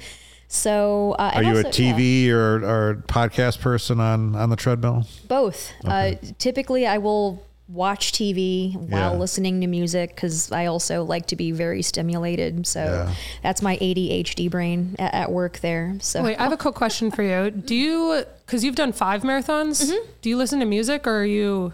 [0.47, 1.93] So, uh, Are you also- a yeah.
[1.93, 5.05] TV or, or podcast person on, on the treadmill?
[5.27, 5.71] Both.
[5.83, 9.17] Uh, typically, I will watch TV while Yeah.
[9.17, 12.67] listening to music because I also like to be very stimulated.
[12.67, 13.13] So Yeah.
[13.41, 15.95] that's my ADHD brain at, at work there.
[15.99, 17.49] So Wait, I have a quick question for you.
[17.49, 20.09] Do you, because you've done five marathons, Mm-hmm.
[20.21, 21.73] do you listen to music or are you,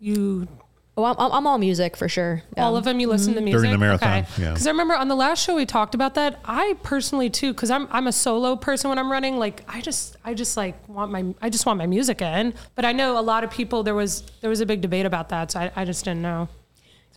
[0.00, 0.48] you
[0.98, 2.42] oh, I'm, I'm all music for sure.
[2.56, 4.50] all Um, of them you listen to music During the marathon, yeah.
[4.50, 6.40] Because I remember on the last show we talked about that.
[6.44, 9.38] I personally too, because I'm I'm a solo person when I'm running.
[9.38, 12.52] Like I just I just like want my I just want my music in.
[12.74, 15.28] But I know a lot of people there was there was a big debate about
[15.30, 16.48] that, so I, I just didn't know.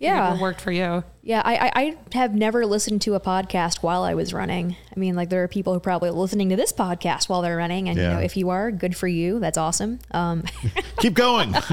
[0.01, 0.33] If Yeah.
[0.35, 1.03] it worked for you.
[1.23, 4.75] Yeah, I, I, I have never listened to a podcast while I was running.
[4.95, 7.57] I mean, like there are people who are probably listening to this podcast while they're
[7.57, 9.39] running, and you know, if you are, good for you.
[9.39, 9.99] That's awesome.
[10.11, 10.43] Um,
[10.97, 11.53] Keep going.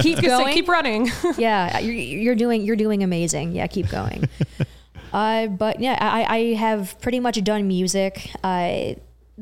[0.00, 0.54] keep Just say, going.
[0.54, 1.10] keep running.
[1.38, 3.52] yeah, you're, you're doing you're doing amazing.
[3.52, 4.28] Yeah, keep going.
[5.12, 8.30] uh, but yeah, I, I have pretty much done music.
[8.42, 8.94] Uh,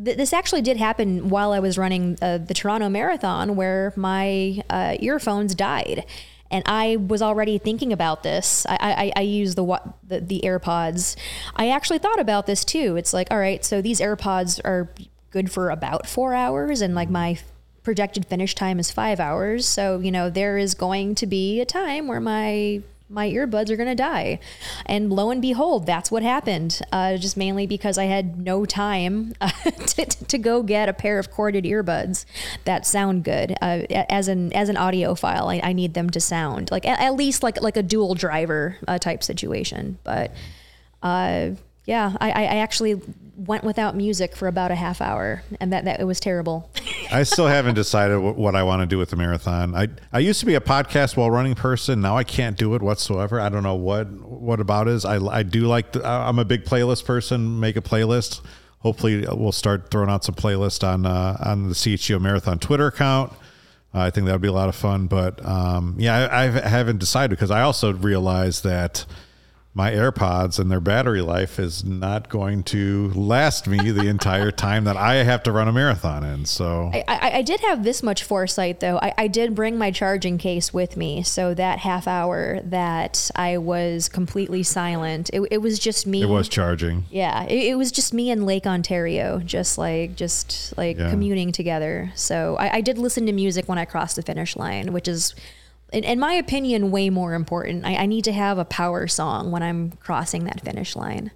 [0.04, 4.62] th- this actually did happen while I was running uh, the Toronto Marathon, where my
[4.68, 6.04] uh, earphones died.
[6.52, 8.66] And I was already thinking about this.
[8.68, 9.64] I, I, I use the,
[10.06, 11.16] the the AirPods.
[11.56, 12.96] I actually thought about this too.
[12.96, 14.90] It's like, all right, so these AirPods are
[15.30, 17.38] good for about four hours, and like my
[17.82, 19.66] projected finish time is five hours.
[19.66, 22.82] So, you know, there is going to be a time where my
[23.12, 24.40] my earbuds are going to die.
[24.86, 26.80] And lo and behold, that's what happened.
[26.90, 31.18] Uh, just mainly because I had no time uh, to, to go get a pair
[31.18, 32.24] of corded earbuds
[32.64, 33.54] that sound good.
[33.60, 37.14] Uh, as an as an audiophile, I, I need them to sound like at, at
[37.14, 39.98] least like like a dual driver uh, type situation.
[40.04, 40.32] But
[41.02, 41.50] uh,
[41.84, 43.00] yeah, I, I actually
[43.36, 46.70] went without music for about a half hour, and that that it was terrible.
[47.12, 49.74] I still haven't decided what, I want to do with the marathon.
[49.74, 52.00] I, I used to be a podcast while running person.
[52.00, 53.40] Now I can't do it whatsoever.
[53.40, 55.04] I don't know what what about is.
[55.04, 55.92] I, I do like.
[55.92, 57.58] The, I'm a big playlist person.
[57.60, 58.40] Make a playlist.
[58.78, 63.32] Hopefully, we'll start throwing out some playlist on uh, on the CHGO Marathon Twitter account.
[63.94, 65.06] Uh, I think that would be a lot of fun.
[65.06, 69.04] But um, yeah, I, I haven't decided because I also realized that
[69.74, 74.84] my AirPods and their battery life is not going to last me the entire time
[74.84, 76.44] that I have to run a marathon in.
[76.44, 78.98] So I, I, I did have this much foresight though.
[78.98, 83.56] I, I did bring my charging case with me, so that half hour that I
[83.56, 86.20] was completely silent, it, it was just me.
[86.20, 87.06] it was charging.
[87.10, 91.08] Yeah, it, it was just me in Lake Ontario, just like just like Yeah.
[91.08, 92.12] communing together.
[92.14, 95.34] So I, I did listen to music when I crossed the finish line, which is,
[95.92, 97.84] in, in my opinion, way more important.
[97.84, 101.30] I, I need to have a power song when I'm crossing that finish line.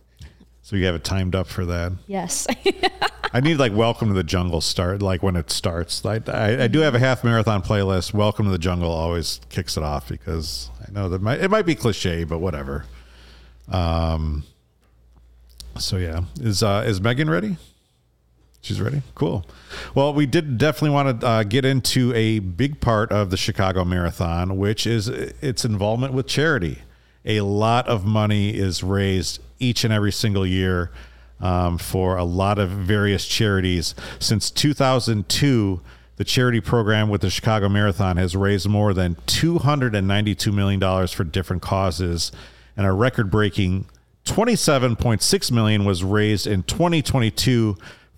[0.63, 1.93] So you have it timed up for that.
[2.07, 2.47] Yes.
[3.33, 6.05] I need like Welcome to the Jungle start like when it starts.
[6.05, 8.15] I, I, I do have a half marathon playlist.
[8.15, 11.67] Welcome to the Jungle always kicks it off because I know that might, it might
[11.67, 12.85] be cliche, but whatever.
[13.69, 14.45] Um.
[15.79, 17.59] So yeah, is uh, is Megan ready?
[18.67, 19.03] She's ready.
[19.15, 19.47] Cool.
[19.95, 23.85] Well, we did definitely want to uh, get into a big part of the Chicago
[23.85, 26.81] Marathon, which is its involvement with charity.
[27.25, 30.91] A lot of money is raised each and every single year
[31.39, 33.95] um, for a lot of various charities.
[34.19, 35.81] Since 2002,
[36.17, 41.63] the charity program with the Chicago Marathon has raised more than $292 million for different
[41.63, 42.33] causes,
[42.77, 43.87] and a record breaking
[44.25, 47.77] 27.6 million was raised in 2022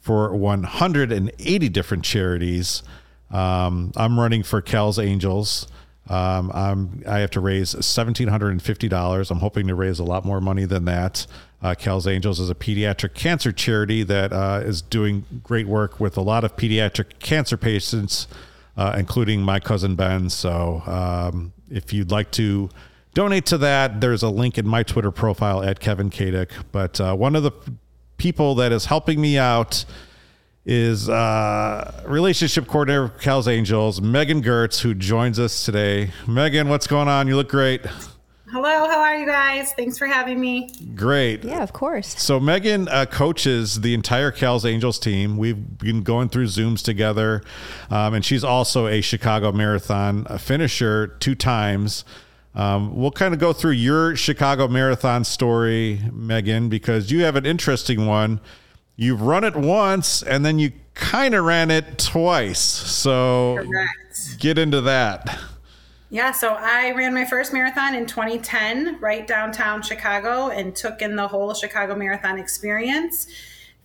[0.08, 2.82] for 180 different charities.
[3.30, 5.66] Um, I'm running for Cal's Angels.
[6.08, 9.30] Um, I'm, I have to raise $1,750.
[9.30, 11.26] I'm hoping to raise a lot more money than that.
[11.60, 16.16] Uh, Cal's Angels is a pediatric cancer charity that uh, is doing great work with
[16.16, 18.28] a lot of pediatric cancer patients,
[18.78, 20.30] uh, including my cousin Ben.
[20.30, 22.70] So um, if you'd like to
[23.12, 26.48] donate to that, there's a link in my Twitter profile at Kevin Kaduk.
[26.72, 27.52] But uh, one of the
[28.18, 29.84] people that is helping me out
[30.66, 36.10] is uh, relationship coordinator for Cal's Angels, Megan Gertz, who joins us today.
[36.26, 37.26] Megan, what's going on?
[37.26, 37.80] You look great.
[38.50, 39.72] Hello, how are you guys?
[39.74, 40.70] Thanks for having me.
[40.94, 41.44] Great.
[41.44, 42.20] yeah, of course.
[42.20, 45.36] So Megan uh, coaches the entire Cal's Angels team.
[45.36, 47.42] We've been going through Zooms together,
[47.90, 52.04] um, and she's also a Chicago Marathon finisher two times.
[52.58, 57.46] Um, we'll kind of go through your Chicago Marathon story, Megan, because you have an
[57.46, 58.40] interesting one.
[58.96, 62.58] You've run it once, and then you kind of ran it twice.
[62.58, 64.40] So Correct.
[64.40, 65.38] get into that.
[66.10, 71.14] Yeah, so I ran my first marathon in 2010, right downtown Chicago, and took in
[71.14, 73.28] the whole Chicago Marathon experience.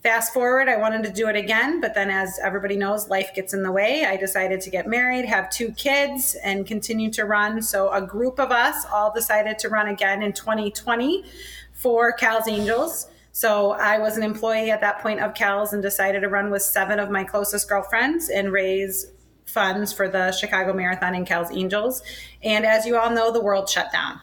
[0.03, 3.53] Fast forward, I wanted to do it again, but then as everybody knows, life gets
[3.53, 4.03] in the way.
[4.03, 7.61] I decided to get married, have two kids, and continue to run.
[7.61, 11.23] So a group of us all decided to run again in 2020
[11.71, 13.07] for Cal's Angels.
[13.31, 16.63] So I was an employee at that point of Cal's and decided to run with
[16.63, 19.09] seven of my closest girlfriends and raise
[19.45, 22.01] funds for the Chicago Marathon and Cal's Angels.
[22.43, 24.19] And as you all know, the world shut down.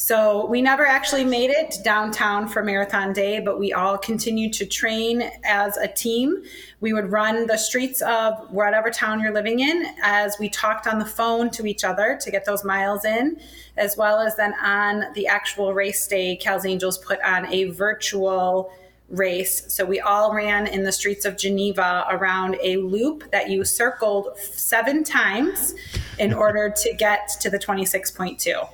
[0.00, 4.64] So we never actually made it downtown for Marathon Day, but we all continued to
[4.64, 6.42] train as a team.
[6.80, 11.00] We would run the streets of whatever town you're living in as we talked on
[11.00, 13.38] the phone to each other to get those miles in,
[13.76, 18.72] as well as then on the actual race day, Cal's Angels put on a virtual
[19.10, 19.70] race.
[19.70, 24.28] So we all ran in the streets of Geneva around a loop that you circled
[24.38, 25.74] seven times
[26.18, 28.66] in order to get to the 26.2.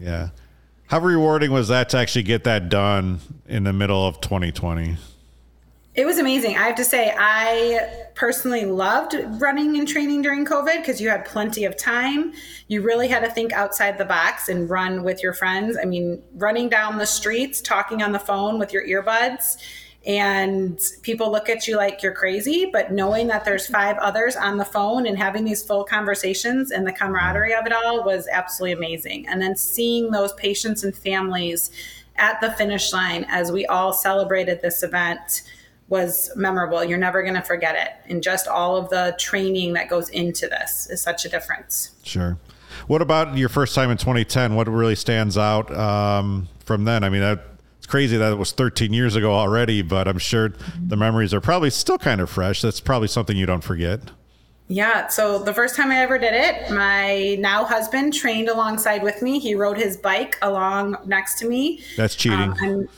[0.00, 0.30] Yeah.
[0.86, 4.96] How rewarding was that to actually get that done in the middle of 2020?
[5.94, 6.56] It was amazing.
[6.56, 11.24] I have to say, I personally loved running and training during COVID because you had
[11.24, 12.32] plenty of time.
[12.66, 15.78] You really had to think outside the box and run with your friends.
[15.80, 19.56] I mean, running down the streets, talking on the phone with your earbuds,
[20.06, 22.68] and people look at you like you're crazy.
[22.70, 26.86] But knowing that there's five others on the phone and having these full conversations and
[26.86, 29.26] the camaraderie of it all was absolutely amazing.
[29.28, 31.70] And then seeing those patients and families
[32.16, 35.42] at the finish line as we all celebrated this event
[35.88, 36.84] was memorable.
[36.84, 38.10] You're never going to forget it.
[38.10, 41.90] And just all of the training that goes into this is such a difference.
[42.02, 42.38] Sure.
[42.86, 44.54] What about your first time in 2010?
[44.54, 47.04] What really stands out um, from then?
[47.04, 47.53] I mean, that,
[47.84, 51.40] it's crazy that it was 13 years ago already, but I'm sure the memories are
[51.42, 52.62] probably still kind of fresh.
[52.62, 54.00] That's probably something you don't forget.
[54.68, 55.08] Yeah.
[55.08, 59.38] So the first time I ever did it, my now husband trained alongside with me.
[59.38, 61.82] He rode his bike along next to me.
[61.98, 62.54] That's cheating.
[62.64, 62.88] Um,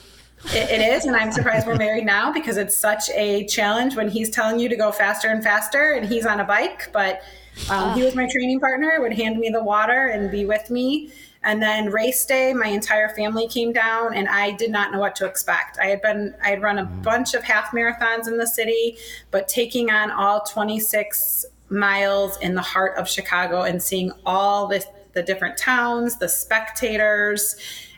[0.55, 4.09] it, it is, and I'm surprised we're married now because it's such a challenge when
[4.09, 6.93] he's telling you to go faster and faster, and he's on a bike.
[6.93, 7.23] But
[7.71, 11.11] um, he was my training partner; would hand me the water and be with me.
[11.47, 15.15] And then race day, my entire family came down, and I did not know what
[15.17, 15.79] to expect.
[15.79, 17.03] I had been, I had run a mm.
[17.05, 18.99] bunch of half marathons in the city,
[19.31, 24.85] but taking on all 26 miles in the heart of Chicago and seeing all the
[25.13, 27.57] the different towns, the spectators,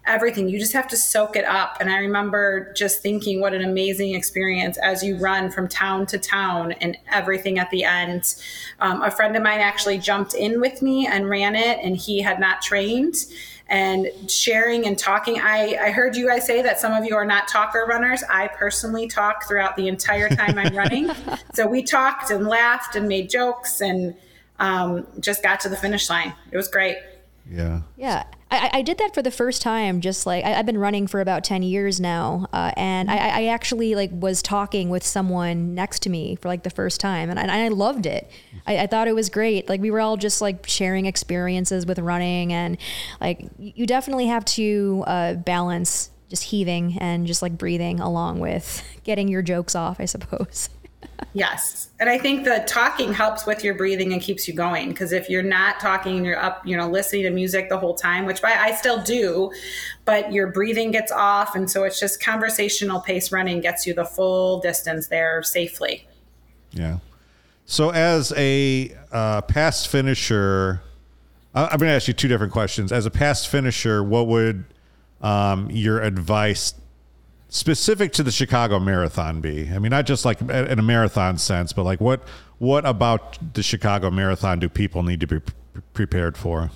[0.09, 0.49] everything.
[0.49, 1.77] You just have to soak it up.
[1.81, 6.19] And I remember just thinking what an amazing experience as you run from town to
[6.19, 8.35] town and everything at the end.
[8.81, 12.23] Um, a friend of mine actually jumped in with me and ran it, and he
[12.23, 13.15] had not trained.
[13.71, 15.41] And sharing and talking.
[15.43, 18.25] I, I heard you guys say that some of you are not talker runners.
[18.31, 21.11] I personally talk throughout the entire time I'm running.
[21.53, 24.15] So we talked and laughed and made jokes and
[24.59, 26.33] um, just got to the finish line.
[26.51, 26.97] It was great.
[27.51, 27.83] Yeah.
[27.97, 28.25] Yeah.
[28.51, 30.01] I, I did that for the first time.
[30.01, 33.47] Just like I, have been running for about ten years now, uh, and I, I
[33.47, 37.39] actually like was talking with someone next to me for like the first time, and
[37.39, 38.31] I, and I loved it.
[38.67, 39.69] I, I, thought it was great.
[39.69, 42.79] Like we were all just like sharing experiences with running, and
[43.21, 48.83] like you definitely have to uh, balance just heaving and just like breathing along with
[49.05, 50.71] getting your jokes off, I suppose.
[51.33, 51.91] Yes.
[52.01, 54.89] And I think the talking helps with your breathing and keeps you going.
[54.89, 58.25] Because if you're not talking you're up, you know, listening to music the whole time,
[58.25, 59.53] which I still do,
[60.05, 61.55] but your breathing gets off.
[61.55, 66.07] And so it's just conversational pace running gets you the full distance there safely.
[66.73, 66.99] Yeah.
[67.67, 70.83] So as a uh, past finisher,
[71.55, 72.91] I'm going to ask you two different questions.
[72.91, 74.65] As a past finisher, what would
[75.21, 76.75] um, your advice
[77.49, 79.71] specific to the Chicago Marathon be?
[79.71, 82.23] I mean, not just like in a marathon sense, but like what
[82.59, 86.71] what about the Chicago Marathon do people need to be pre- prepared for?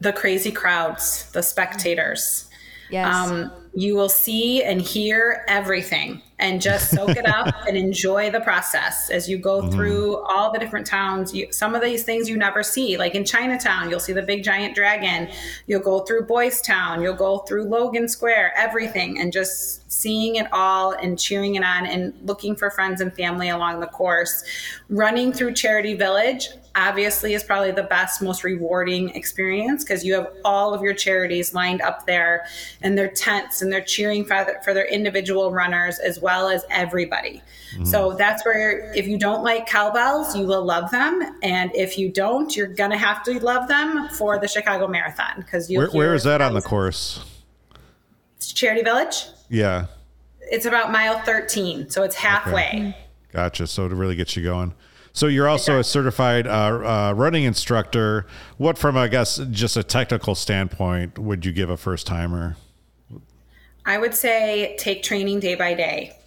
[0.00, 2.48] The crazy crowds, the spectators.
[2.90, 3.14] Yes.
[3.14, 8.40] Um, you will see and hear everything and just soak it up and enjoy the
[8.40, 9.70] process as you go mm-hmm.
[9.70, 11.34] through all the different towns.
[11.34, 14.44] You, some of these things you never see, like in Chinatown, you'll see the big
[14.44, 15.28] giant dragon.
[15.66, 20.46] You'll go through Boys Town, you'll go through Logan Square, everything, and just seeing it
[20.52, 24.44] all and cheering it on and looking for friends and family along the course.
[24.88, 30.28] Running through Charity Village, obviously is probably the best, most rewarding experience because you have
[30.44, 32.46] all of your charities lined up there
[32.82, 37.42] and their tents and they're cheering for, for their individual runners as well as everybody.
[37.72, 37.84] Mm-hmm.
[37.86, 42.10] So that's where if you don't like cowbells, you will love them, and if you
[42.10, 45.78] don't, you're gonna have to love them for the Chicago Marathon because you.
[45.78, 47.24] Where, where is that on the course?
[48.36, 49.26] It's Charity Village.
[49.48, 49.86] Yeah.
[50.40, 52.68] It's about mile 13, so it's halfway.
[52.68, 52.96] Okay.
[53.32, 53.66] Gotcha.
[53.66, 54.74] So to really get you going.
[55.16, 58.26] So you're also a certified uh, uh, running instructor.
[58.58, 62.58] What, from I guess just a technical standpoint, would you give a first timer?
[63.86, 66.18] I would say take training day by day.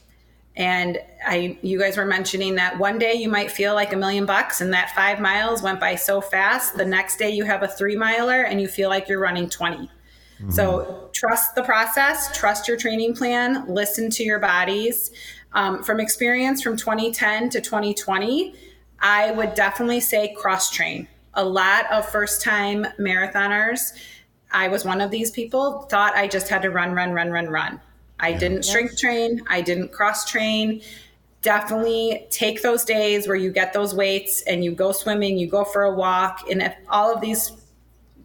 [0.55, 4.25] And I, you guys were mentioning that one day you might feel like a million
[4.25, 6.75] bucks, and that five miles went by so fast.
[6.75, 9.77] The next day you have a three miler, and you feel like you're running 20.
[9.77, 10.49] Mm-hmm.
[10.49, 15.11] So trust the process, trust your training plan, listen to your bodies.
[15.53, 18.55] Um, from experience from 2010 to 2020,
[19.01, 21.07] I would definitely say cross train.
[21.35, 23.93] A lot of first time marathoners,
[24.51, 27.47] I was one of these people, thought I just had to run, run, run, run,
[27.47, 27.79] run.
[28.19, 30.81] I didn't strength train, I didn't cross train.
[31.41, 35.63] Definitely take those days where you get those weights and you go swimming, you go
[35.63, 36.49] for a walk.
[36.51, 37.53] And if all of these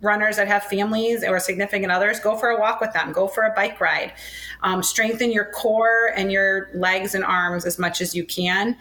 [0.00, 3.44] runners that have families or significant others, go for a walk with them, go for
[3.44, 4.12] a bike ride.
[4.62, 8.76] Um, strengthen your core and your legs and arms as much as you can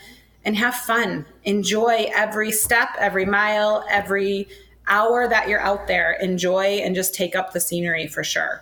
[0.45, 1.25] and have fun.
[1.43, 4.47] Enjoy every step, every mile, every
[4.87, 6.17] hour that you're out there.
[6.21, 8.61] Enjoy and just take up the scenery for sure.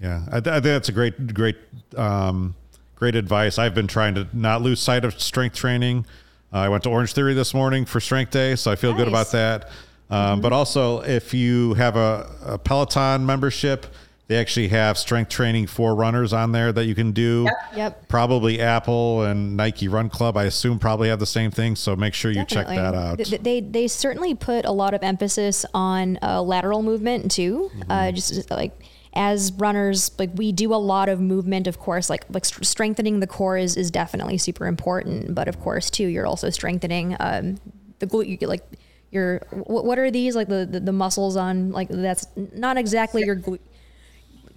[0.00, 1.56] Yeah, I, th- I think that's a great, great,
[1.96, 2.54] um,
[2.96, 3.58] great advice.
[3.58, 6.04] I've been trying to not lose sight of strength training.
[6.52, 8.98] Uh, I went to Orange Theory this morning for Strength Day, so I feel nice.
[8.98, 9.70] good about that.
[10.10, 10.40] Um, mm-hmm.
[10.42, 13.86] But also, if you have a, a Peloton membership,
[14.26, 17.44] they actually have strength training for runners on there that you can do.
[17.44, 17.76] Yep.
[17.76, 18.08] yep.
[18.08, 21.76] Probably Apple and Nike Run Club, I assume, probably have the same thing.
[21.76, 22.76] So make sure you Definitely.
[22.76, 23.18] check that out.
[23.18, 27.70] They, they, they certainly put a lot of emphasis on uh, lateral movement too.
[27.74, 27.90] Mm-hmm.
[27.90, 28.72] Uh, just like
[29.12, 31.66] as runners, like we do a lot of movement.
[31.66, 35.34] Of course, like like strengthening the core is is definitely super important.
[35.34, 37.58] But of course, too, you're also strengthening um,
[37.98, 38.26] the glute.
[38.26, 38.64] You get like
[39.10, 43.36] your what are these like the, the, the muscles on like that's not exactly your
[43.36, 43.60] glute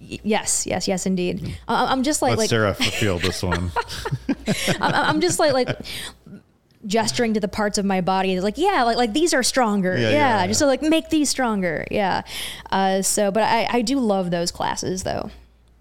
[0.00, 1.40] yes, yes, yes, indeed.
[1.40, 1.52] Mm-hmm.
[1.68, 3.70] I'm just like Let like Sarah feel this one.
[4.80, 5.68] I'm, I'm, just like like
[6.86, 8.32] gesturing to the parts of my body.
[8.32, 9.96] It's like yeah, like like these are stronger.
[9.96, 11.86] Yeah, yeah, yeah just to like make these stronger.
[11.90, 12.22] Yeah.
[12.70, 15.30] Uh, so, but I I do love those classes though.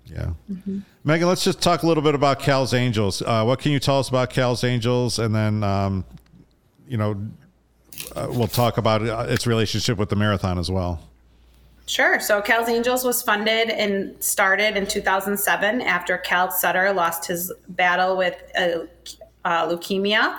[0.06, 0.32] Yeah.
[0.52, 0.80] Mm-hmm.
[1.04, 3.22] Megan, let's just talk a little bit about Cal's Angels.
[3.22, 6.06] Uh, what can you tell us about Cal's Angels, and then um,
[6.88, 7.22] you know.
[8.16, 11.07] Uh, we'll talk about its relationship with the marathon as well.
[11.88, 12.20] Sure.
[12.20, 18.18] So Cal's Angels was funded and started in 2007 after Cal Sutter lost his battle
[18.18, 18.80] with uh,
[19.46, 20.38] uh, leukemia.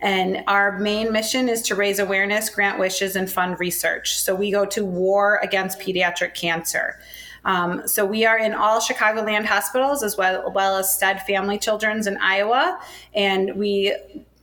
[0.00, 4.20] And our main mission is to raise awareness, grant wishes, and fund research.
[4.20, 7.00] So we go to war against pediatric cancer.
[7.44, 12.06] Um, so we are in all Chicagoland hospitals as well, well as Stead Family Children's
[12.06, 12.78] in Iowa,
[13.14, 13.96] and we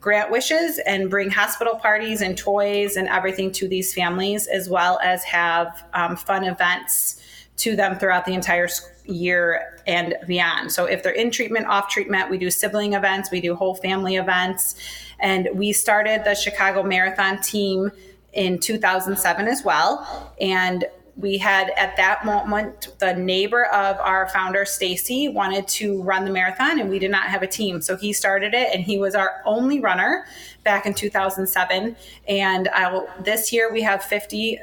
[0.04, 5.00] grant wishes and bring hospital parties and toys and everything to these families, as well
[5.02, 7.22] as have um, fun events
[7.56, 8.68] to them throughout the entire
[9.06, 10.74] year and beyond.
[10.74, 14.18] So if they're in treatment, off treatment, we do sibling events, we do whole family
[14.18, 14.76] events.
[15.22, 17.90] And we started the Chicago Marathon team
[18.34, 20.34] in 2007 as well.
[20.42, 20.84] And
[21.16, 26.32] we had at that moment the neighbor of our founder stacy wanted to run the
[26.32, 27.82] marathon and we did not have a team.
[27.82, 30.26] So he started it and he was our only runner
[30.64, 31.96] back in 2007
[32.28, 34.60] and I'll, this year we have 50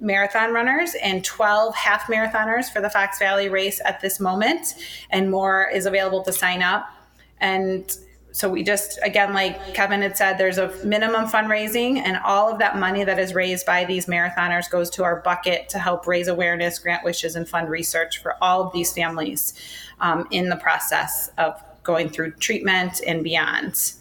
[0.00, 4.74] marathon runners and 12 half marathoners for the fox valley race at this moment
[5.10, 6.90] and more is available to sign up.
[7.38, 7.96] And
[8.32, 12.58] so we just again like kevin had said there's a minimum fundraising and all of
[12.58, 16.28] that money that is raised by these marathoners goes to our bucket to help raise
[16.28, 19.54] awareness grant wishes and fund research for all of these families
[20.00, 23.94] um, in the process of going through treatment and beyond.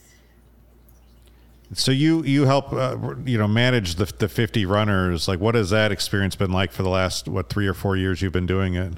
[1.73, 5.29] So you you help uh, you know manage the, the 50 runners.
[5.29, 8.21] Like what has that experience been like for the last what three or four years
[8.21, 8.95] you've been doing it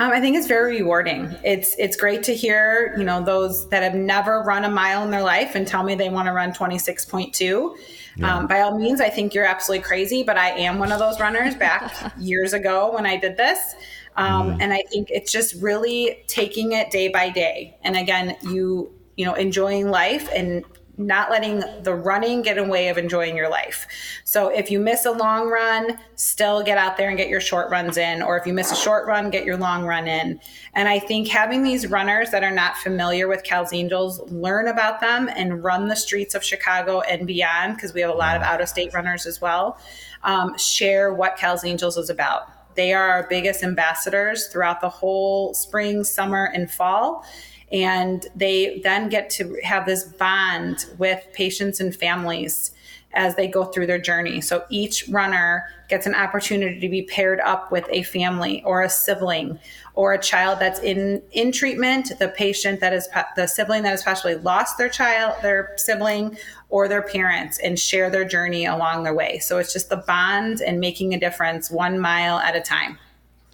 [0.00, 1.36] um, I think it's very rewarding.
[1.44, 5.10] It's it's great to hear you know those that have never run a mile in
[5.10, 7.76] their life and tell me they want to run twenty six point two.
[8.16, 8.38] Yeah.
[8.38, 11.20] Um, by all means, I think you're absolutely crazy, but I am one of those
[11.20, 13.74] runners back years ago when I did this.
[14.16, 14.56] Um, mm.
[14.60, 17.76] And I think it's just really taking it day by day.
[17.82, 20.64] And again, you you know enjoying life and
[21.00, 23.86] not letting the running get in the way of enjoying your life.
[24.24, 27.70] So if you miss a long run, still get out there and get your short
[27.70, 28.22] runs in.
[28.22, 30.38] Or if you miss a short run, get your long run in.
[30.74, 35.00] And I think having these runners that are not familiar with Cal's Angels learn about
[35.00, 38.42] them and run the streets of Chicago and beyond, because we have a lot of
[38.42, 39.78] out of state runners as well,
[40.22, 42.42] um, share what Cal's Angels is about.
[42.76, 47.24] They are our biggest ambassadors throughout the whole spring, summer, and fall
[47.72, 52.72] and they then get to have this bond with patients and families
[53.12, 54.40] as they go through their journey.
[54.40, 58.88] So each runner gets an opportunity to be paired up with a family or a
[58.88, 59.58] sibling
[59.94, 64.04] or a child that's in in treatment, the patient that is the sibling that has
[64.04, 66.36] possibly lost their child, their sibling
[66.68, 69.40] or their parents and share their journey along their way.
[69.40, 72.96] So it's just the bond and making a difference one mile at a time.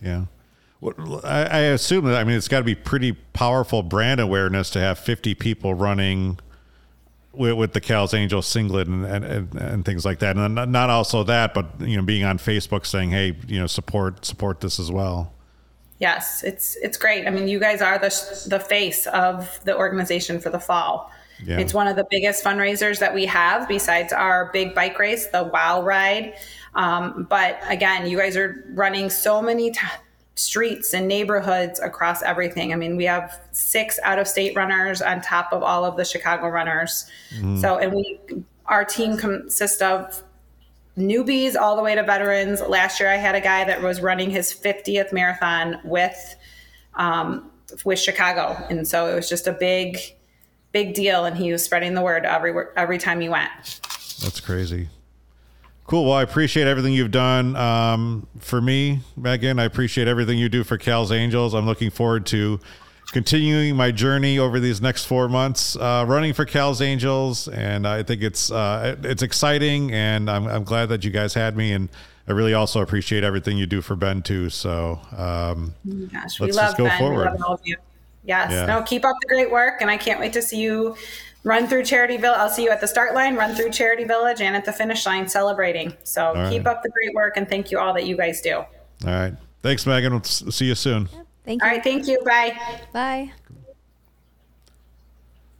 [0.02, 0.26] Yeah.
[1.24, 4.78] I, I assume that I mean it's got to be pretty powerful brand awareness to
[4.78, 6.38] have 50 people running
[7.36, 10.90] with, with the Cal's Angel singlet and, and, and, things like that, and not, not
[10.90, 14.80] also that, but you know being on Facebook saying, hey, you know, support support this
[14.80, 15.32] as well.
[15.98, 17.26] Yes, it's it's great.
[17.26, 21.10] I mean, you guys are the the face of the organization for the fall.
[21.44, 21.58] Yeah.
[21.58, 25.44] It's one of the biggest fundraisers that we have besides our big bike race, the
[25.44, 26.34] Wow Ride.
[26.74, 29.80] Um, but again, you guys are running so many t-
[30.36, 32.72] streets and neighborhoods across everything.
[32.72, 36.04] I mean, we have six out of state runners on top of all of the
[36.04, 37.06] Chicago runners.
[37.38, 37.60] Mm.
[37.60, 38.20] So, and we,
[38.66, 40.22] our team consists of
[40.96, 42.60] newbies all the way to veterans.
[42.60, 46.36] Last year, I had a guy that was running his 50th marathon with,
[46.94, 47.50] um,
[47.84, 48.62] with Chicago.
[48.68, 49.98] And so it was just a big,
[50.72, 51.24] big deal.
[51.24, 53.80] And he was spreading the word every, every time he went.
[54.22, 54.88] That's crazy.
[55.86, 56.04] Cool.
[56.04, 59.60] Well, I appreciate everything you've done um, for me, Megan.
[59.60, 61.54] I appreciate everything you do for Cal's Angels.
[61.54, 62.58] I'm looking forward to
[63.12, 68.02] continuing my journey over these next four months, uh, running for Cal's Angels, and I
[68.02, 71.88] think it's uh, it's exciting, and I'm, I'm glad that you guys had me, and
[72.26, 74.50] I really also appreciate everything you do for Ben too.
[74.50, 75.72] So, um,
[76.12, 76.98] Gosh, we love Ben.
[76.98, 77.30] Forward.
[77.30, 77.76] We love all of you.
[78.24, 78.50] Yes.
[78.50, 78.66] Yeah.
[78.66, 80.96] No, keep up the great work, and I can't wait to see you
[81.44, 82.38] run through Charity Village.
[82.38, 85.06] I'll see you at the start line, run through Charity Village, and at the finish
[85.06, 85.92] line celebrating.
[86.04, 86.76] So all keep right.
[86.76, 88.56] up the great work and thank you all that you guys do.
[88.56, 88.66] All
[89.04, 89.34] right.
[89.62, 90.12] Thanks, Megan.
[90.12, 91.08] We'll see you soon.
[91.44, 91.68] Thank you.
[91.68, 91.82] All right.
[91.82, 92.20] Thank you.
[92.24, 92.58] Bye.
[92.92, 93.32] Bye.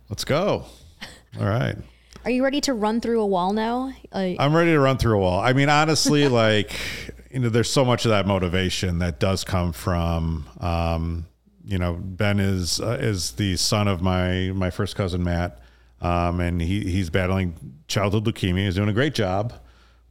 [0.09, 0.65] Let's go.
[1.41, 1.77] All right.
[2.25, 3.93] Are you ready to run through a wall now?
[4.13, 5.41] Uh, I'm ready to run through a wall.
[5.41, 6.73] I mean, honestly, like,
[7.31, 11.27] you know, there's so much of that motivation that does come from, um,
[11.65, 15.61] you know, Ben is uh, is the son of my my first cousin Matt,
[16.01, 17.55] um, and he he's battling
[17.89, 18.65] childhood leukemia.
[18.65, 19.53] He's doing a great job,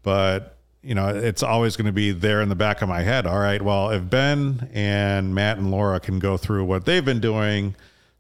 [0.03, 3.25] but you know it's always going to be there in the back of my head.
[3.25, 7.19] All right, well, if Ben and Matt and Laura can go through what they've been
[7.19, 7.75] doing,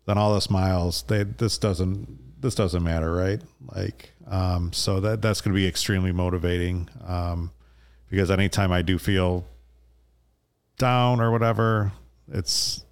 [0.05, 3.41] then all this miles, they this doesn't this doesn't matter, right?
[3.75, 7.51] Like, um, so that that's going to be extremely motivating um,
[8.09, 9.45] because anytime I do feel
[10.77, 11.91] down or whatever,
[12.31, 12.84] it's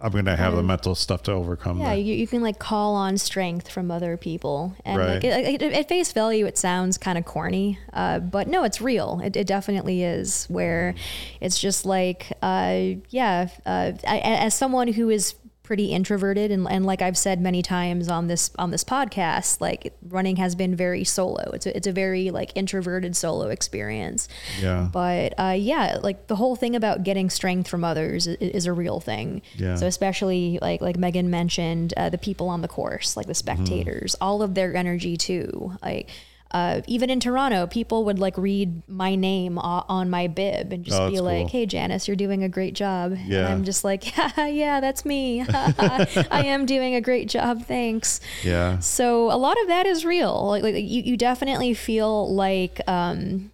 [0.00, 1.78] I'm going to have the mental stuff to overcome.
[1.80, 5.14] Yeah, you, you, can like call on strength from other people, and right.
[5.14, 8.80] like it, it, at face value, it sounds kind of corny, uh, but no, it's
[8.80, 9.20] real.
[9.22, 10.46] It, it, definitely is.
[10.46, 10.94] Where
[11.40, 16.84] it's just like, uh, yeah, uh, I, as someone who is pretty introverted and, and
[16.84, 21.04] like I've said many times on this on this podcast like running has been very
[21.04, 21.50] solo.
[21.52, 24.28] It's a, it's a very like introverted solo experience.
[24.60, 24.88] Yeah.
[24.92, 28.72] But uh, yeah like the whole thing about getting strength from others is, is a
[28.72, 29.42] real thing.
[29.54, 29.76] Yeah.
[29.76, 33.38] So especially like like Megan mentioned uh, the people on the course like the mm-hmm.
[33.38, 34.24] spectators mm-hmm.
[34.24, 35.76] all of their energy too.
[35.80, 36.10] Like
[36.52, 41.00] uh, even in Toronto, people would like read my name on my bib and just
[41.00, 41.48] oh, be like, cool.
[41.48, 43.46] "Hey, Janice, you're doing a great job." Yeah.
[43.46, 45.44] And I'm just like, yeah, "Yeah, that's me.
[45.48, 47.64] I am doing a great job.
[47.64, 48.78] Thanks." Yeah.
[48.80, 50.46] So a lot of that is real.
[50.46, 53.50] Like, like you, you definitely feel like um,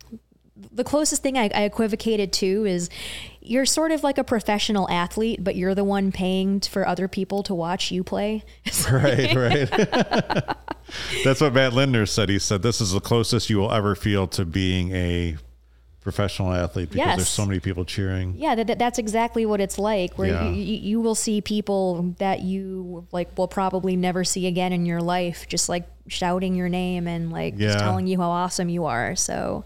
[0.72, 2.90] the closest thing I, I equivocated to is
[3.48, 7.42] you're sort of like a professional athlete, but you're the one paying for other people
[7.44, 8.44] to watch you play.
[8.92, 9.70] right, right.
[11.24, 12.28] That's what Matt Lindner said.
[12.28, 15.36] He said this is the closest you will ever feel to being a
[16.00, 17.16] professional athlete because yes.
[17.16, 18.34] there's so many people cheering.
[18.36, 20.16] Yeah, that, that's exactly what it's like.
[20.16, 20.48] Where yeah.
[20.48, 25.00] you, you will see people that you like will probably never see again in your
[25.00, 27.68] life, just like shouting your name and like yeah.
[27.68, 29.16] just telling you how awesome you are.
[29.16, 29.64] So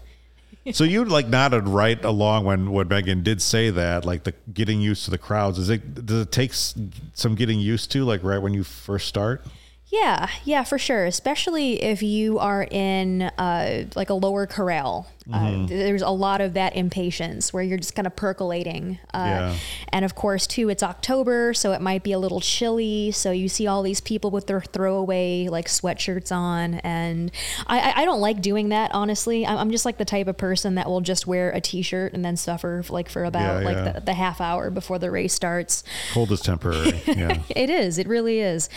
[0.71, 4.81] so you like nodded right along when when Megan did say that, like the getting
[4.81, 5.59] used to the crowds.
[5.59, 9.45] Is it does it take some getting used to, like right when you first start?
[9.87, 11.05] Yeah, yeah, for sure.
[11.05, 15.07] Especially if you are in uh, like a lower corral.
[15.31, 15.63] Uh, mm-hmm.
[15.65, 18.99] Uh, there's a lot of that impatience where you're just kind of percolating.
[19.13, 19.55] Uh, yeah.
[19.89, 23.11] And of course, too, it's October, so it might be a little chilly.
[23.11, 27.31] So you see all these people with their throwaway like sweatshirts on, and
[27.67, 28.91] I, I don't like doing that.
[28.93, 32.25] Honestly, I'm just like the type of person that will just wear a t-shirt and
[32.25, 33.91] then suffer like for about yeah, like yeah.
[33.93, 35.83] The, the, half hour before the race starts.
[36.13, 37.01] Cold is temporary.
[37.13, 37.99] Yeah, it is.
[37.99, 38.69] It really is.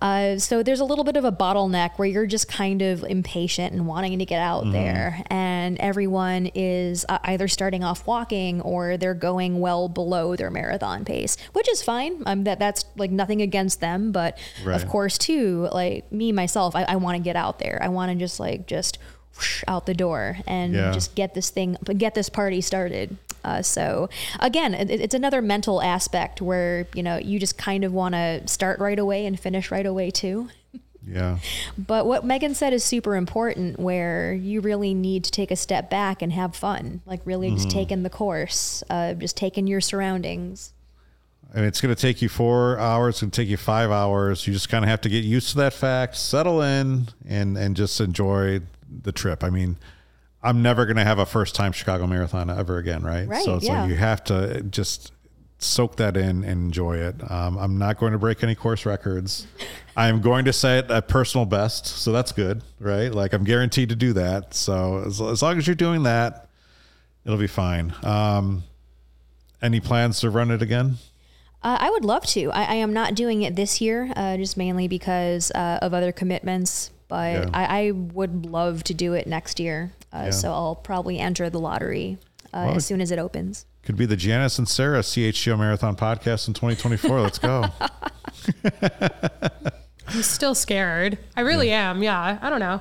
[0.00, 3.74] Uh, so there's a little bit of a bottleneck where you're just kind of impatient
[3.74, 4.72] and wanting to get out mm-hmm.
[4.72, 10.50] there, and everyone is uh, either starting off walking or they're going well below their
[10.50, 12.22] marathon pace, which is fine.
[12.24, 14.74] Um, that that's like nothing against them, but right.
[14.74, 17.78] of course too, like me myself, I, I want to get out there.
[17.82, 18.98] I want to just like just
[19.36, 20.92] whoosh, out the door and yeah.
[20.92, 23.18] just get this thing, get this party started.
[23.44, 24.08] Uh, so
[24.40, 28.40] again, it, it's another mental aspect where you know you just kind of want to
[28.48, 30.48] start right away and finish right away too.
[31.06, 31.38] Yeah.
[31.76, 35.90] But what Megan said is super important where you really need to take a step
[35.90, 37.00] back and have fun.
[37.06, 37.78] Like really just Mm-hmm.
[37.78, 40.72] take in the course, uh, just take in your surroundings.
[41.54, 43.16] And it's going to take you four hours.
[43.16, 44.46] It's going to take you five hours.
[44.46, 47.76] You just kind of have to get used to that fact, settle in, and and
[47.76, 48.60] just enjoy
[49.02, 49.44] the trip.
[49.44, 49.76] I mean,
[50.42, 53.28] I'm never going to have a first time Chicago Marathon ever again, right?
[53.28, 53.82] Right, So it's yeah.
[53.82, 55.12] like you have to just
[55.62, 57.14] soak that in and enjoy it.
[57.30, 59.46] Um, I'm not going to break any course records.
[59.96, 63.12] I'm going to set a personal best, so that's good, right?
[63.12, 64.54] Like I'm guaranteed to do that.
[64.54, 66.48] So as, as long as you're doing that,
[67.24, 67.94] it'll be fine.
[68.02, 68.64] Um,
[69.60, 70.96] any plans to run it again?
[71.62, 72.50] Uh, I would love to.
[72.50, 76.10] I, I am not doing it this year, uh, just mainly because uh, of other
[76.10, 76.90] commitments.
[77.06, 77.50] But Yeah.
[77.54, 79.92] I, I would love to do it next year.
[80.12, 80.30] Uh, Yeah.
[80.30, 82.18] So I'll probably enter the lottery
[82.52, 83.66] uh, Well, as soon as it opens.
[83.84, 87.20] Could be the Janice and Sarah CHGO Marathon podcast in 2024.
[87.20, 87.64] Let's go.
[90.08, 91.18] I'm still scared.
[91.36, 92.02] I really am.
[92.02, 92.38] Yeah.
[92.40, 92.80] I don't know.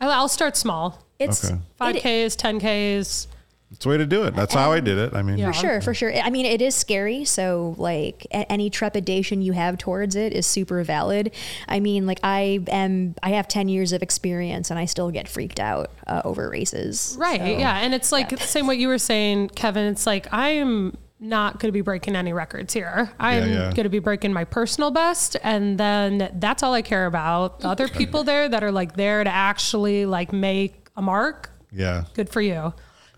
[0.00, 1.06] I'll, I'll start small.
[1.18, 1.58] It's Okay.
[1.76, 3.28] Five it- Ks, ten Ks.
[3.72, 4.36] It's the way to do it.
[4.36, 5.14] That's how I did it.
[5.14, 5.50] I mean, Yeah.
[5.50, 6.14] For sure, for sure.
[6.14, 7.24] I mean, it is scary.
[7.24, 11.32] So, like, any trepidation you have towards it is super valid.
[11.68, 15.26] I mean, like, I am, I have 10 years of experience and I still get
[15.26, 17.16] freaked out uh, over races.
[17.18, 17.40] Right.
[17.40, 17.78] So- yeah.
[17.78, 19.86] And it's like the same what you were saying, Kevin.
[19.86, 23.10] It's like I am not going to be breaking any records here.
[23.18, 23.72] I'm yeah.
[23.72, 27.60] going to be breaking my personal best, and then that's all I care about.
[27.60, 31.50] The other people there that are like there to actually like make a mark.
[31.70, 32.04] yeah.
[32.14, 32.74] Good for you.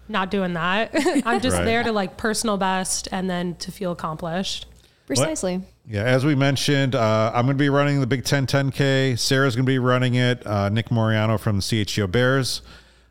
[0.09, 0.91] Not doing that.
[1.25, 1.65] I'm just Right.
[1.65, 4.67] there to like personal best and then to feel accomplished.
[5.07, 5.61] Precisely.
[5.87, 6.03] Yeah.
[6.05, 9.19] As we mentioned, uh, I'm going to be running the Big Ten 10K.
[9.19, 10.47] Sarah's going to be running it.
[10.47, 12.63] Uh, Nick Moriano from the CHGO Bears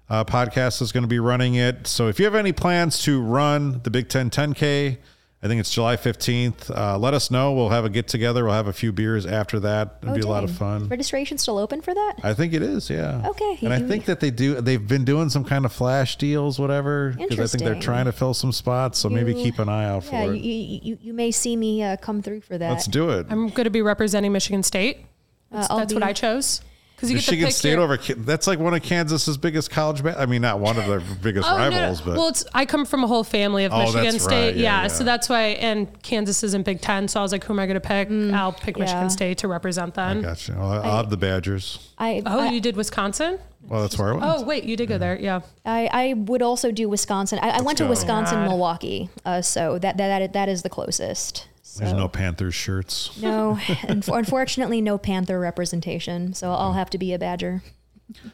[0.09, 1.85] uh, podcast is going to be running it.
[1.87, 4.97] So if you have any plans to run the Big Ten 10K,
[5.43, 6.71] I think it's July 15th.
[6.75, 7.51] Uh, let us know.
[7.51, 8.45] We'll have a get together.
[8.45, 9.97] We'll have a few beers after that.
[10.01, 10.57] It'll Oh, be a lot of dang.
[10.57, 10.87] fun.
[10.87, 12.13] Registration still open for that?
[12.23, 13.21] I think it is, yeah.
[13.27, 14.61] Okay, And I think that they do.
[14.61, 17.13] They've been doing some kind of flash deals, whatever.
[17.17, 18.99] Because I think they're trying to fill some spots.
[18.99, 20.37] So maybe keep an eye out for it.
[20.37, 22.69] you, you, you, you may see me uh, come through for that.
[22.71, 23.27] Let's do it.
[23.29, 25.05] I'm going to be representing Michigan State.
[25.51, 26.61] That's, Uh, I'll that's what I chose.
[26.95, 27.97] Because you Michigan to pick State your, over.
[27.97, 30.01] Ki- That's like one of Kansas's biggest college.
[30.03, 31.77] Ba- I mean, not one of their biggest Oh, no, no.
[31.77, 34.45] rivals, but well, it's I come from a whole family of Oh, Michigan that's State.
[34.47, 34.55] right.
[34.55, 34.87] Yeah, Yeah, yeah.
[34.87, 35.41] so that's why.
[35.59, 37.81] And Kansas is in Big Ten, so I was like, who am I going to
[37.81, 38.09] pick?
[38.33, 38.83] I'll pick yeah.
[38.85, 40.21] Michigan State to represent I them.
[40.21, 40.53] got you.
[40.55, 41.89] Well, I'll have the Badgers.
[41.97, 43.37] I, Oh, I, you did Wisconsin?
[43.67, 44.23] Well, that's where I went.
[44.25, 45.17] Oh, wait, you did go there.
[45.19, 45.41] Yeah.
[45.65, 47.39] I, I would also do Wisconsin.
[47.41, 47.87] I, I went to.
[47.87, 48.49] Wisconsin, God.
[48.49, 49.09] Milwaukee.
[49.25, 51.47] Uh, so that, that, that, that is the closest.
[51.77, 53.17] There's no Panthers shirts.
[53.21, 53.59] No,
[54.07, 56.33] unfortunately, no Panther representation.
[56.33, 57.63] So I'll have to be a Badger.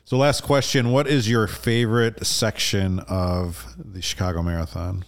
[0.04, 5.06] So, last question: What is your favorite section of the Chicago Marathon?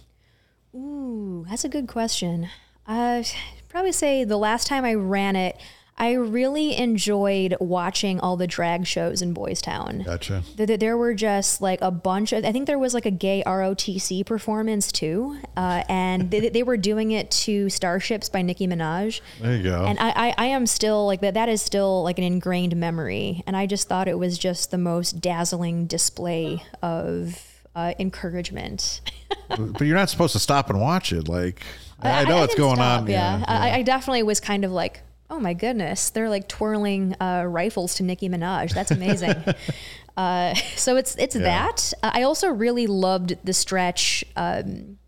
[0.74, 2.48] Ooh, that's a good question.
[2.86, 3.22] Uh,
[3.68, 5.60] probably say the last time I ran it,
[5.98, 10.02] I really enjoyed watching all the drag shows in Boys Town.
[10.04, 10.42] Gotcha.
[10.56, 13.10] Th- th- There were just like a bunch of, I think there was like a
[13.10, 15.38] gay ROTC performance too.
[15.56, 19.20] Uh, and they, they were doing it to Starships by Nicki Minaj.
[19.40, 19.84] There you go.
[19.84, 23.44] And I, I, I am still like that, that is still like an ingrained memory.
[23.46, 27.40] And I just thought it was just the most dazzling display of
[27.76, 29.02] uh, encouragement.
[29.48, 31.28] but you're not supposed to stop and watch it.
[31.28, 31.62] Like
[32.00, 33.06] I, know what's didn't going stop, on.
[33.08, 37.44] Yeah, I, I definitely was kind of like, oh my goodness, they're like twirling uh,
[37.48, 38.74] rifles to Nicki Minaj.
[38.74, 39.34] That's amazing.
[40.16, 41.92] uh, so it's it's that.
[42.02, 44.24] Uh, I also really loved the stretch.
[44.36, 44.98] Um,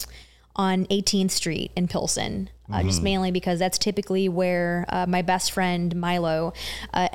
[0.56, 3.04] on 18th Street in Pilsen, uh, just Mm-hmm.
[3.04, 6.52] mainly because that's typically where uh, my best friend Milo,
[6.92, 7.08] uh,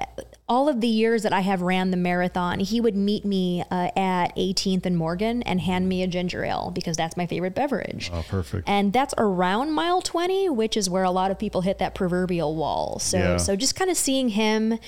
[0.49, 3.89] all of the years that I have ran the marathon, he would meet me uh,
[3.95, 8.09] at 18th and Morgan and hand me a ginger ale because that's my favorite beverage.
[8.11, 8.67] Oh, perfect.
[8.67, 12.55] And that's around mile 20, which is where a lot of people hit that proverbial
[12.55, 12.97] wall.
[12.99, 13.37] So, Yeah.
[13.37, 14.79] so just kind of seeing him,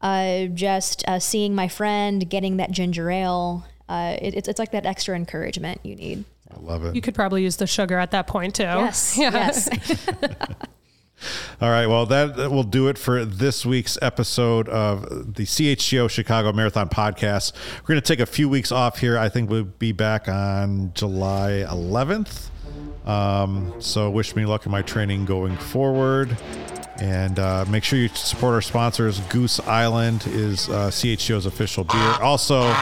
[0.00, 4.72] uh, just uh, seeing my friend getting that ginger ale, uh, it, it's, it's like
[4.72, 6.24] that extra encouragement you need.
[6.50, 6.94] I love it.
[6.94, 8.62] You could probably use the sugar at that point too.
[8.62, 9.18] Yes.
[9.18, 9.30] Yeah.
[9.32, 9.68] Yes.
[11.60, 11.86] All right.
[11.86, 17.52] Well, that will do it for this week's episode of the CHGO Chicago Marathon podcast.
[17.82, 19.18] We're going to take a few weeks off here.
[19.18, 22.48] I think we'll be back on July 11th.
[23.06, 26.36] Um, so, wish me luck in my training going forward.
[26.98, 29.20] And uh, make sure you support our sponsors.
[29.20, 32.14] Goose Island is uh, CHGO's official beer.
[32.20, 32.74] Also,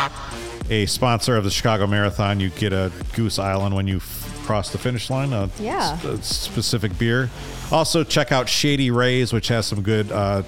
[0.71, 2.41] a sponsor of the Chicago Marathon.
[2.41, 4.01] You get a Goose Island when you
[4.49, 5.33] f- cross the finish line.
[5.33, 5.99] A Yeah.
[6.23, 7.29] specific beer.
[7.71, 10.43] Also, check out Shady Rays, which has some good uh,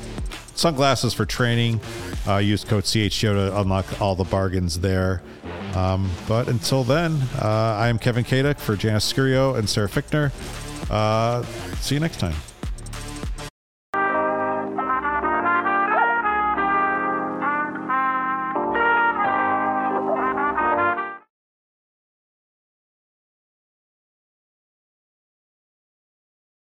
[0.55, 1.80] sunglasses for training.
[2.26, 5.22] Uh, use code CHGO to unlock all the bargains there.
[5.74, 7.46] Um, but until then, uh,
[7.78, 10.32] I am Kevin Kaduk for Janice Scurio and Sarah Fickner.
[10.90, 11.42] Uh,
[11.80, 12.34] see you next time.